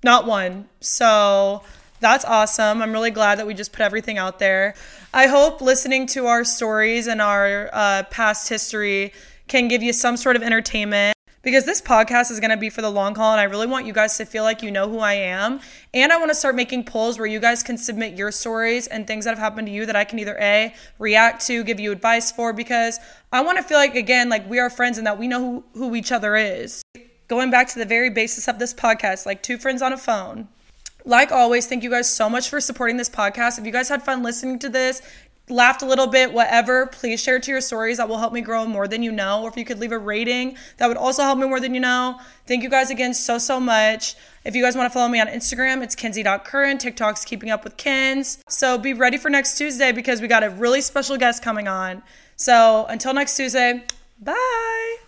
Not 0.04 0.26
one. 0.26 0.68
So, 0.80 1.62
that's 2.06 2.24
awesome. 2.24 2.82
I'm 2.82 2.92
really 2.92 3.10
glad 3.10 3.40
that 3.40 3.48
we 3.48 3.54
just 3.54 3.72
put 3.72 3.80
everything 3.80 4.16
out 4.16 4.38
there. 4.38 4.76
I 5.12 5.26
hope 5.26 5.60
listening 5.60 6.06
to 6.08 6.26
our 6.26 6.44
stories 6.44 7.08
and 7.08 7.20
our 7.20 7.68
uh, 7.72 8.04
past 8.10 8.48
history 8.48 9.12
can 9.48 9.66
give 9.66 9.82
you 9.82 9.92
some 9.92 10.16
sort 10.16 10.36
of 10.36 10.42
entertainment 10.44 11.16
because 11.42 11.64
this 11.64 11.80
podcast 11.80 12.30
is 12.30 12.38
going 12.38 12.50
to 12.50 12.56
be 12.56 12.70
for 12.70 12.80
the 12.80 12.92
long 12.92 13.16
haul 13.16 13.32
and 13.32 13.40
I 13.40 13.44
really 13.44 13.66
want 13.66 13.86
you 13.86 13.92
guys 13.92 14.16
to 14.18 14.24
feel 14.24 14.44
like 14.44 14.62
you 14.62 14.70
know 14.70 14.88
who 14.88 15.00
I 15.00 15.14
am. 15.14 15.58
And 15.92 16.12
I 16.12 16.16
want 16.18 16.30
to 16.30 16.36
start 16.36 16.54
making 16.54 16.84
polls 16.84 17.18
where 17.18 17.26
you 17.26 17.40
guys 17.40 17.64
can 17.64 17.76
submit 17.76 18.14
your 18.14 18.30
stories 18.30 18.86
and 18.86 19.04
things 19.04 19.24
that 19.24 19.30
have 19.30 19.40
happened 19.40 19.66
to 19.66 19.72
you 19.72 19.84
that 19.86 19.96
I 19.96 20.04
can 20.04 20.20
either 20.20 20.38
A, 20.40 20.72
react 21.00 21.44
to, 21.46 21.64
give 21.64 21.80
you 21.80 21.90
advice 21.90 22.30
for 22.30 22.52
because 22.52 23.00
I 23.32 23.40
want 23.40 23.58
to 23.58 23.64
feel 23.64 23.78
like 23.78 23.96
again 23.96 24.28
like 24.28 24.48
we 24.48 24.60
are 24.60 24.70
friends 24.70 24.96
and 24.96 25.08
that 25.08 25.18
we 25.18 25.26
know 25.26 25.40
who, 25.40 25.64
who 25.88 25.96
each 25.96 26.12
other 26.12 26.36
is. 26.36 26.82
Going 27.26 27.50
back 27.50 27.66
to 27.70 27.80
the 27.80 27.84
very 27.84 28.10
basis 28.10 28.46
of 28.46 28.60
this 28.60 28.72
podcast, 28.72 29.26
like 29.26 29.42
two 29.42 29.58
friends 29.58 29.82
on 29.82 29.92
a 29.92 29.98
phone. 29.98 30.46
Like 31.06 31.30
always, 31.30 31.68
thank 31.68 31.84
you 31.84 31.90
guys 31.90 32.10
so 32.10 32.28
much 32.28 32.50
for 32.50 32.60
supporting 32.60 32.96
this 32.96 33.08
podcast. 33.08 33.60
If 33.60 33.64
you 33.64 33.70
guys 33.70 33.88
had 33.88 34.02
fun 34.02 34.24
listening 34.24 34.58
to 34.58 34.68
this, 34.68 35.00
laughed 35.48 35.82
a 35.82 35.86
little 35.86 36.08
bit, 36.08 36.32
whatever, 36.32 36.86
please 36.88 37.22
share 37.22 37.38
to 37.38 37.50
your 37.52 37.60
stories. 37.60 37.98
That 37.98 38.08
will 38.08 38.18
help 38.18 38.32
me 38.32 38.40
grow 38.40 38.66
more 38.66 38.88
than 38.88 39.04
you 39.04 39.12
know. 39.12 39.44
Or 39.44 39.48
if 39.48 39.56
you 39.56 39.64
could 39.64 39.78
leave 39.78 39.92
a 39.92 39.98
rating, 39.98 40.56
that 40.78 40.88
would 40.88 40.96
also 40.96 41.22
help 41.22 41.38
me 41.38 41.46
more 41.46 41.60
than 41.60 41.74
you 41.74 41.80
know. 41.80 42.18
Thank 42.46 42.64
you 42.64 42.68
guys 42.68 42.90
again 42.90 43.14
so, 43.14 43.38
so 43.38 43.60
much. 43.60 44.16
If 44.44 44.56
you 44.56 44.64
guys 44.64 44.76
want 44.76 44.90
to 44.90 44.92
follow 44.92 45.08
me 45.08 45.20
on 45.20 45.28
Instagram, 45.28 45.80
it's 45.80 45.94
Kenzie.current. 45.94 46.80
TikTok's 46.80 47.24
Keeping 47.24 47.50
Up 47.50 47.62
with 47.62 47.76
Kens. 47.76 48.42
So 48.48 48.76
be 48.76 48.92
ready 48.92 49.16
for 49.16 49.30
next 49.30 49.56
Tuesday 49.56 49.92
because 49.92 50.20
we 50.20 50.26
got 50.26 50.42
a 50.42 50.50
really 50.50 50.80
special 50.80 51.16
guest 51.16 51.40
coming 51.40 51.68
on. 51.68 52.02
So 52.34 52.84
until 52.88 53.14
next 53.14 53.36
Tuesday, 53.36 53.84
bye. 54.20 55.05